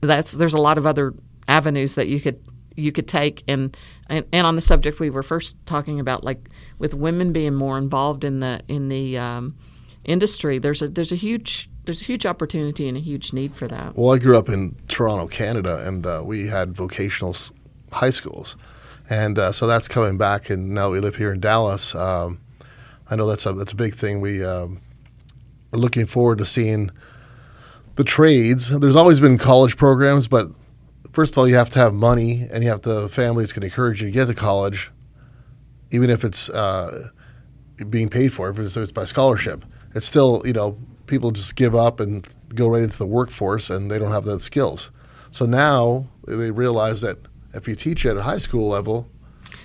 that's 0.00 0.32
there's 0.32 0.54
a 0.54 0.60
lot 0.60 0.78
of 0.78 0.86
other 0.86 1.14
avenues 1.48 1.94
that 1.94 2.08
you 2.08 2.20
could 2.20 2.40
you 2.76 2.92
could 2.92 3.08
take 3.08 3.42
and, 3.48 3.76
and 4.08 4.24
and 4.32 4.46
on 4.46 4.54
the 4.54 4.60
subject 4.60 5.00
we 5.00 5.10
were 5.10 5.22
first 5.22 5.56
talking 5.66 6.00
about 6.00 6.24
like 6.24 6.48
with 6.78 6.94
women 6.94 7.32
being 7.32 7.54
more 7.54 7.78
involved 7.78 8.24
in 8.24 8.40
the 8.40 8.60
in 8.68 8.88
the 8.88 9.18
um, 9.18 9.56
industry 10.04 10.58
there's 10.58 10.82
a 10.82 10.88
there's 10.88 11.12
a 11.12 11.16
huge 11.16 11.68
there's 11.84 12.00
a 12.00 12.04
huge 12.04 12.26
opportunity 12.26 12.88
and 12.88 12.96
a 12.96 13.00
huge 13.00 13.32
need 13.32 13.54
for 13.54 13.66
that. 13.68 13.96
Well, 13.96 14.14
I 14.14 14.18
grew 14.18 14.38
up 14.38 14.48
in 14.48 14.76
Toronto, 14.88 15.26
Canada, 15.26 15.86
and 15.86 16.06
uh, 16.06 16.22
we 16.24 16.46
had 16.46 16.74
vocational 16.74 17.36
high 17.90 18.10
schools, 18.10 18.56
and 19.10 19.38
uh, 19.38 19.52
so 19.52 19.66
that's 19.66 19.88
coming 19.88 20.16
back. 20.16 20.50
And 20.50 20.70
now 20.70 20.90
we 20.90 21.00
live 21.00 21.16
here 21.16 21.32
in 21.32 21.40
Dallas. 21.40 21.94
Um, 21.94 22.40
I 23.10 23.16
know 23.16 23.26
that's 23.26 23.46
a 23.46 23.52
that's 23.52 23.72
a 23.72 23.76
big 23.76 23.94
thing. 23.94 24.20
We 24.20 24.44
um, 24.44 24.80
are 25.72 25.78
looking 25.78 26.06
forward 26.06 26.38
to 26.38 26.46
seeing 26.46 26.90
the 27.96 28.04
trades. 28.04 28.68
There's 28.68 28.96
always 28.96 29.20
been 29.20 29.38
college 29.38 29.76
programs, 29.76 30.28
but 30.28 30.50
first 31.12 31.32
of 31.32 31.38
all, 31.38 31.48
you 31.48 31.56
have 31.56 31.70
to 31.70 31.78
have 31.78 31.94
money, 31.94 32.48
and 32.50 32.62
you 32.64 32.70
have 32.70 32.82
the 32.82 33.08
families 33.08 33.52
can 33.52 33.62
encourage 33.62 34.02
you 34.02 34.08
to 34.08 34.12
get 34.12 34.26
to 34.26 34.34
college, 34.34 34.90
even 35.90 36.10
if 36.10 36.24
it's 36.24 36.48
uh, 36.50 37.10
being 37.88 38.08
paid 38.08 38.32
for, 38.32 38.50
if 38.50 38.58
it's, 38.58 38.76
if 38.76 38.82
it's 38.84 38.92
by 38.92 39.04
scholarship. 39.04 39.64
It's 39.94 40.06
still 40.06 40.42
you 40.44 40.52
know 40.52 40.78
people 41.06 41.30
just 41.30 41.56
give 41.56 41.74
up 41.74 42.00
and 42.00 42.26
go 42.54 42.68
right 42.68 42.82
into 42.82 42.96
the 42.96 43.06
workforce 43.06 43.68
and 43.70 43.90
they 43.90 43.98
don't 43.98 44.10
have 44.10 44.24
the 44.24 44.40
skills. 44.40 44.90
So 45.30 45.44
now 45.44 46.06
they 46.26 46.50
realize 46.50 47.00
that 47.02 47.18
if 47.52 47.68
you 47.68 47.74
teach 47.74 48.06
at 48.06 48.16
a 48.16 48.22
high 48.22 48.38
school 48.38 48.68
level, 48.68 49.08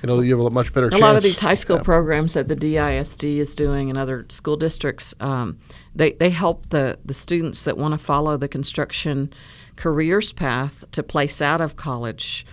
you 0.02 0.08
know, 0.08 0.20
you 0.20 0.38
have 0.38 0.46
a 0.46 0.50
much 0.50 0.74
better 0.74 0.88
a 0.88 0.92
chance. 0.92 1.02
Lot 1.02 1.16
of 1.16 1.24
these 1.24 1.40
high 1.40 1.54
school 1.54 1.78
yeah. 1.78 1.84
programs 1.84 2.34
that 2.34 2.48
the 2.48 2.56
DISD 2.56 3.38
is 3.38 3.56
doing 3.56 3.90
and 3.90 3.98
other 3.98 4.26
school 4.30 4.58
districts, 4.58 5.14
um, 5.20 5.60
they, 5.96 6.12
they 6.14 6.30
help 6.30 6.70
the, 6.70 7.00
the 7.06 7.14
students 7.14 7.64
that 7.64 7.78
want 7.78 7.94
to 7.94 7.98
follow 7.98 8.38
the 8.38 8.48
construction 8.48 9.34
careers 9.78 10.34
path 10.34 10.84
to 10.92 11.02
place 11.02 11.42
out 11.42 11.62
of 11.62 11.76
college 11.76 12.46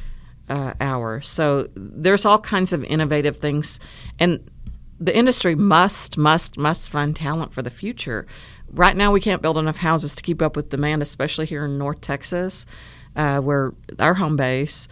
uh, 0.49 0.75
hours. 0.81 1.29
So 1.29 1.69
there's 1.75 2.25
all 2.25 2.39
kinds 2.39 2.73
of 2.73 2.85
innovative 2.85 3.39
things. 3.39 3.81
And 4.19 4.49
the 5.01 5.17
industry 5.17 5.55
must, 5.57 6.17
must, 6.17 6.57
must 6.57 6.89
find 6.89 7.17
talent 7.17 7.53
for 7.53 7.63
the 7.63 7.71
future 7.71 8.27
right 8.75 8.97
now 8.97 9.13
we 9.13 9.21
can't 9.21 9.41
build 9.41 9.57
enough 9.57 9.77
houses 9.79 10.15
to 10.17 10.23
keep 10.23 10.43
up 10.43 10.57
with 10.57 10.69
demand, 10.69 11.03
especially 11.03 11.47
here 11.47 11.65
in 11.65 11.79
North 11.79 12.01
Texas, 12.01 12.67
uh, 13.17 13.39
where 13.39 13.73
our 13.99 14.15
home 14.15 14.37
base. 14.37 14.89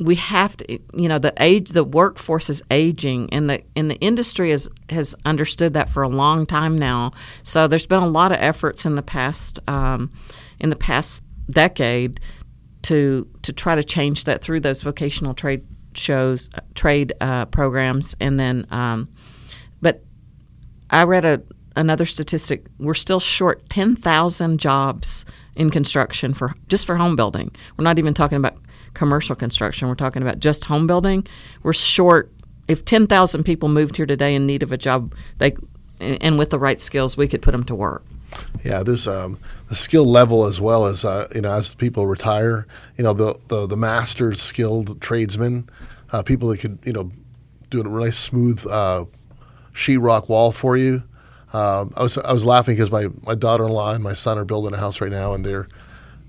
We 0.00 0.14
have 0.14 0.56
to, 0.58 0.78
you 0.94 1.08
know, 1.08 1.18
the 1.18 1.32
age, 1.38 1.70
the 1.70 1.84
workforce 1.84 2.48
is 2.48 2.62
aging, 2.70 3.32
and 3.32 3.50
the 3.50 3.62
and 3.76 3.90
the 3.90 3.96
industry 3.96 4.50
has 4.50 4.68
has 4.88 5.14
understood 5.24 5.74
that 5.74 5.90
for 5.90 6.02
a 6.02 6.08
long 6.08 6.46
time 6.46 6.78
now. 6.78 7.12
So 7.42 7.66
there's 7.66 7.86
been 7.86 8.02
a 8.02 8.08
lot 8.08 8.32
of 8.32 8.38
efforts 8.40 8.86
in 8.86 8.94
the 8.94 9.02
past 9.02 9.60
um, 9.68 10.10
in 10.58 10.70
the 10.70 10.76
past 10.76 11.22
decade 11.50 12.20
to 12.82 13.28
to 13.42 13.52
try 13.52 13.74
to 13.74 13.84
change 13.84 14.24
that 14.24 14.42
through 14.42 14.60
those 14.60 14.82
vocational 14.82 15.34
trade 15.34 15.66
shows, 15.94 16.48
uh, 16.54 16.60
trade 16.74 17.12
uh, 17.20 17.44
programs, 17.46 18.16
and 18.20 18.40
then. 18.40 18.66
Um, 18.70 19.08
but 19.82 20.02
I 20.90 21.04
read 21.04 21.24
a 21.24 21.42
another 21.76 22.04
statistic 22.04 22.66
we're 22.78 22.94
still 22.94 23.20
short 23.20 23.68
10,000 23.68 24.58
jobs 24.58 25.24
in 25.54 25.70
construction 25.70 26.34
for 26.34 26.52
just 26.68 26.86
for 26.86 26.96
home 26.96 27.16
building. 27.16 27.50
We're 27.76 27.84
not 27.84 27.98
even 27.98 28.14
talking 28.14 28.38
about 28.38 28.56
commercial 28.94 29.34
construction. 29.36 29.88
We're 29.88 29.94
talking 29.94 30.22
about 30.22 30.38
just 30.38 30.64
home 30.64 30.86
building. 30.86 31.26
We're 31.62 31.72
short 31.72 32.32
if 32.70 32.84
10,000 32.84 33.42
people 33.42 33.68
moved 33.68 33.96
here 33.96 34.06
today 34.06 34.32
in 34.32 34.46
need 34.46 34.62
of 34.62 34.70
a 34.70 34.78
job, 34.78 35.12
they 35.38 35.56
and 35.98 36.38
with 36.38 36.50
the 36.50 36.58
right 36.58 36.80
skills, 36.80 37.16
we 37.16 37.28
could 37.28 37.42
put 37.42 37.50
them 37.50 37.64
to 37.64 37.74
work. 37.74 38.04
Yeah, 38.64 38.82
there's 38.82 39.06
um, 39.06 39.38
the 39.68 39.74
skill 39.74 40.06
level 40.06 40.46
as 40.46 40.60
well 40.60 40.86
as 40.86 41.04
uh, 41.04 41.28
you 41.34 41.42
know 41.42 41.52
as 41.52 41.74
people 41.74 42.06
retire. 42.06 42.66
You 42.96 43.04
know 43.04 43.12
the 43.12 43.38
the, 43.48 43.66
the 43.66 43.76
masters, 43.76 44.40
skilled 44.40 45.00
tradesmen, 45.00 45.68
uh, 46.12 46.22
people 46.22 46.48
that 46.48 46.58
could 46.58 46.78
you 46.84 46.92
know 46.92 47.10
do 47.70 47.82
a 47.82 47.88
really 47.88 48.12
smooth 48.12 48.64
uh, 48.66 49.04
sheetrock 49.74 50.28
wall 50.28 50.52
for 50.52 50.76
you. 50.76 51.02
Um, 51.52 51.92
I 51.96 52.02
was 52.02 52.16
I 52.18 52.32
was 52.32 52.44
laughing 52.44 52.76
because 52.76 52.92
my, 52.92 53.08
my 53.26 53.34
daughter 53.34 53.64
in 53.64 53.72
law 53.72 53.92
and 53.92 54.02
my 54.02 54.14
son 54.14 54.38
are 54.38 54.44
building 54.44 54.72
a 54.72 54.78
house 54.78 55.00
right 55.00 55.10
now, 55.10 55.34
and 55.34 55.44
they're 55.44 55.66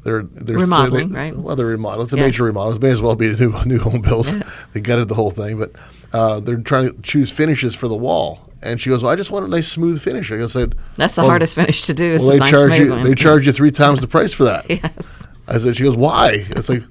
they're 0.03 0.23
they're 0.23 0.57
remodeling, 0.57 1.09
they, 1.09 1.17
right? 1.17 1.35
Well, 1.35 1.55
they're 1.55 1.65
remodeling. 1.65 2.05
It's 2.05 2.13
a 2.13 2.17
yeah. 2.17 2.25
major 2.25 2.43
remodel. 2.45 2.73
It 2.73 2.81
may 2.81 2.89
as 2.89 3.01
well 3.01 3.15
be 3.15 3.27
a 3.27 3.33
new 3.33 3.53
new 3.65 3.79
home 3.79 4.01
build. 4.01 4.27
Yeah. 4.27 4.41
they 4.73 4.81
gutted 4.81 5.07
the 5.07 5.15
whole 5.15 5.31
thing, 5.31 5.57
but 5.57 5.71
uh, 6.13 6.39
they're 6.39 6.57
trying 6.57 6.93
to 6.93 7.01
choose 7.01 7.31
finishes 7.31 7.75
for 7.75 7.87
the 7.87 7.95
wall. 7.95 8.49
And 8.63 8.79
she 8.79 8.89
goes, 8.89 9.03
"Well, 9.03 9.11
I 9.11 9.15
just 9.15 9.31
want 9.31 9.45
a 9.45 9.47
nice 9.47 9.67
smooth 9.67 10.01
finish." 10.01 10.31
I 10.31 10.45
said, 10.47 10.75
"That's 10.95 11.15
the 11.15 11.21
well, 11.21 11.29
hardest 11.29 11.55
finish 11.55 11.83
to 11.83 11.93
do. 11.93 12.05
Is 12.05 12.21
well, 12.21 12.31
they 12.31 12.39
nice 12.39 12.51
charge 12.51 12.77
you 12.77 13.03
they 13.03 13.15
charge 13.15 13.47
you 13.47 13.53
three 13.53 13.71
times 13.71 14.01
the 14.01 14.07
price 14.07 14.33
for 14.33 14.43
that." 14.45 14.69
yes. 14.69 15.23
I 15.47 15.57
said, 15.57 15.75
"She 15.75 15.83
goes, 15.83 15.95
why?" 15.95 16.45
It's 16.49 16.69
like. 16.69 16.83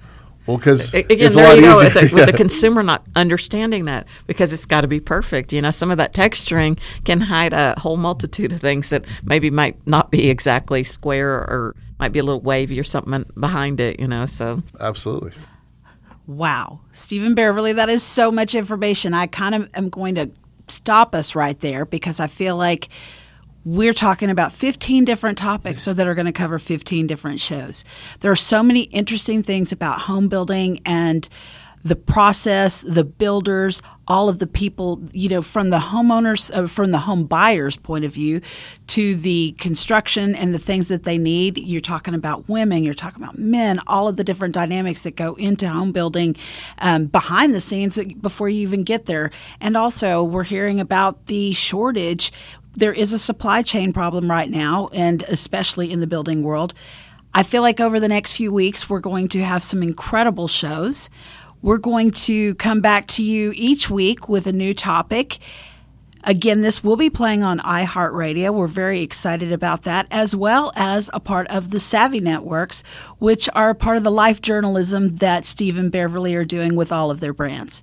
Well, 0.46 0.56
because 0.56 0.94
again, 0.94 1.32
there 1.32 1.54
you 1.54 1.62
go 1.62 1.76
with 1.76 1.94
the, 1.94 2.10
with 2.12 2.26
the, 2.26 2.32
consumer 2.36 2.82
not 2.82 3.06
understanding 3.14 3.84
that 3.84 4.08
because 4.26 4.52
it's 4.52 4.64
got 4.64 4.80
to 4.80 4.88
be 4.88 4.98
perfect. 4.98 5.52
You 5.52 5.60
know, 5.60 5.70
some 5.70 5.92
of 5.92 5.98
that 5.98 6.12
texturing 6.12 6.78
can 7.04 7.20
hide 7.20 7.52
a 7.52 7.78
whole 7.78 7.98
multitude 7.98 8.52
of 8.52 8.60
things 8.60 8.90
that 8.90 9.04
maybe 9.22 9.50
might 9.50 9.76
not 9.86 10.10
be 10.10 10.28
exactly 10.28 10.82
square 10.82 11.30
or 11.30 11.76
might 12.00 12.12
be 12.12 12.18
a 12.18 12.22
little 12.24 12.40
wavy 12.40 12.80
or 12.80 12.84
something 12.84 13.24
behind 13.38 13.78
it. 13.78 14.00
You 14.00 14.08
know, 14.08 14.26
so 14.26 14.62
absolutely. 14.80 15.32
Wow, 16.26 16.80
Stephen 16.92 17.34
Beverly, 17.34 17.72
that 17.72 17.88
is 17.88 18.02
so 18.02 18.30
much 18.30 18.54
information. 18.54 19.14
I 19.14 19.26
kind 19.26 19.54
of 19.54 19.68
am 19.74 19.88
going 19.88 20.14
to 20.14 20.30
stop 20.68 21.14
us 21.14 21.34
right 21.34 21.58
there 21.58 21.84
because 21.84 22.20
I 22.20 22.28
feel 22.28 22.56
like 22.56 22.88
we're 23.64 23.92
talking 23.92 24.30
about 24.30 24.52
15 24.52 25.04
different 25.04 25.36
topics 25.36 25.82
so 25.82 25.92
that 25.92 26.06
are 26.06 26.14
going 26.14 26.26
to 26.26 26.32
cover 26.32 26.58
15 26.58 27.06
different 27.06 27.40
shows. 27.40 27.84
There 28.20 28.30
are 28.30 28.36
so 28.36 28.62
many 28.62 28.82
interesting 28.84 29.42
things 29.42 29.72
about 29.72 30.02
home 30.02 30.28
building 30.28 30.80
and 30.86 31.28
the 31.82 31.96
process, 31.96 32.82
the 32.82 33.04
builders, 33.04 33.80
all 34.06 34.28
of 34.28 34.38
the 34.38 34.46
people, 34.46 35.02
you 35.12 35.28
know, 35.28 35.42
from 35.42 35.70
the 35.70 35.78
homeowners, 35.78 36.54
uh, 36.54 36.66
from 36.66 36.90
the 36.90 36.98
home 36.98 37.24
buyers' 37.24 37.76
point 37.76 38.04
of 38.04 38.12
view 38.12 38.40
to 38.90 39.14
the 39.14 39.52
construction 39.58 40.34
and 40.34 40.52
the 40.52 40.58
things 40.58 40.88
that 40.88 41.04
they 41.04 41.16
need. 41.16 41.58
You're 41.58 41.80
talking 41.80 42.14
about 42.14 42.48
women, 42.48 42.82
you're 42.82 42.94
talking 42.94 43.22
about 43.22 43.38
men, 43.38 43.78
all 43.86 44.08
of 44.08 44.16
the 44.16 44.24
different 44.24 44.52
dynamics 44.52 45.02
that 45.02 45.14
go 45.14 45.34
into 45.34 45.68
home 45.68 45.92
building 45.92 46.36
um, 46.78 47.06
behind 47.06 47.54
the 47.54 47.60
scenes 47.60 48.02
before 48.14 48.48
you 48.48 48.62
even 48.62 48.82
get 48.82 49.06
there. 49.06 49.30
And 49.60 49.76
also, 49.76 50.24
we're 50.24 50.44
hearing 50.44 50.80
about 50.80 51.26
the 51.26 51.52
shortage 51.54 52.32
there 52.74 52.92
is 52.92 53.12
a 53.12 53.18
supply 53.18 53.62
chain 53.62 53.92
problem 53.92 54.30
right 54.30 54.48
now, 54.48 54.88
and 54.92 55.22
especially 55.24 55.90
in 55.90 56.00
the 56.00 56.06
building 56.06 56.42
world. 56.42 56.72
I 57.34 57.42
feel 57.42 57.62
like 57.62 57.80
over 57.80 58.00
the 58.00 58.08
next 58.08 58.36
few 58.36 58.52
weeks, 58.52 58.88
we're 58.88 59.00
going 59.00 59.28
to 59.28 59.42
have 59.42 59.62
some 59.62 59.82
incredible 59.82 60.48
shows. 60.48 61.10
We're 61.62 61.78
going 61.78 62.10
to 62.12 62.54
come 62.56 62.80
back 62.80 63.06
to 63.08 63.22
you 63.22 63.52
each 63.54 63.90
week 63.90 64.28
with 64.28 64.46
a 64.46 64.52
new 64.52 64.72
topic. 64.72 65.38
Again, 66.24 66.60
this 66.60 66.84
will 66.84 66.96
be 66.96 67.08
playing 67.08 67.42
on 67.42 67.60
iHeartRadio. 67.60 68.54
We're 68.54 68.66
very 68.66 69.00
excited 69.00 69.52
about 69.52 69.82
that, 69.84 70.06
as 70.10 70.36
well 70.36 70.70
as 70.76 71.08
a 71.14 71.20
part 71.20 71.46
of 71.48 71.70
the 71.70 71.80
Savvy 71.80 72.20
Networks, 72.20 72.82
which 73.18 73.48
are 73.54 73.72
part 73.74 73.96
of 73.96 74.04
the 74.04 74.10
life 74.10 74.42
journalism 74.42 75.14
that 75.14 75.46
Steve 75.46 75.78
and 75.78 75.90
Beverly 75.90 76.34
are 76.34 76.44
doing 76.44 76.76
with 76.76 76.92
all 76.92 77.10
of 77.10 77.20
their 77.20 77.32
brands. 77.32 77.82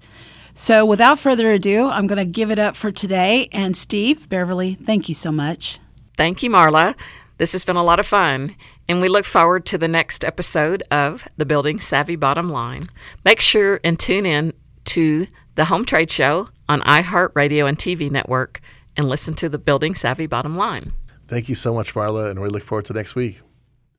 So, 0.53 0.85
without 0.85 1.19
further 1.19 1.51
ado, 1.51 1.89
I'm 1.89 2.07
going 2.07 2.17
to 2.17 2.25
give 2.25 2.51
it 2.51 2.59
up 2.59 2.75
for 2.75 2.91
today. 2.91 3.47
And 3.51 3.75
Steve, 3.75 4.29
Beverly, 4.29 4.75
thank 4.75 5.07
you 5.09 5.15
so 5.15 5.31
much. 5.31 5.79
Thank 6.15 6.41
you, 6.41 6.49
Marla. 6.49 6.95
This 7.37 7.51
has 7.51 7.63
been 7.65 7.75
a 7.75 7.83
lot 7.83 7.99
of 7.99 8.07
fun, 8.07 8.55
and 8.89 8.99
we 8.99 9.09
look 9.09 9.25
forward 9.25 9.67
to 9.67 9.77
the 9.77 9.87
next 9.87 10.25
episode 10.25 10.81
of 10.89 11.27
the 11.37 11.45
Building 11.45 11.79
Savvy 11.79 12.15
Bottom 12.15 12.49
Line. 12.49 12.89
Make 13.23 13.39
sure 13.39 13.79
and 13.83 13.99
tune 13.99 14.25
in 14.25 14.53
to 14.85 15.27
the 15.57 15.65
Home 15.65 15.85
Trade 15.85 16.11
Show 16.11 16.49
on 16.69 16.81
iHeartRadio 16.81 17.67
and 17.67 17.79
TV 17.79 18.11
network 18.11 18.61
and 18.95 19.09
listen 19.09 19.33
to 19.33 19.49
the 19.49 19.57
Building 19.57 19.95
Savvy 19.95 20.27
Bottom 20.27 20.55
Line. 20.55 20.93
Thank 21.27 21.49
you 21.49 21.55
so 21.55 21.73
much, 21.73 21.95
Marla, 21.95 22.29
and 22.29 22.39
we 22.39 22.47
look 22.47 22.61
forward 22.61 22.85
to 22.85 22.93
next 22.93 23.15
week. 23.15 23.41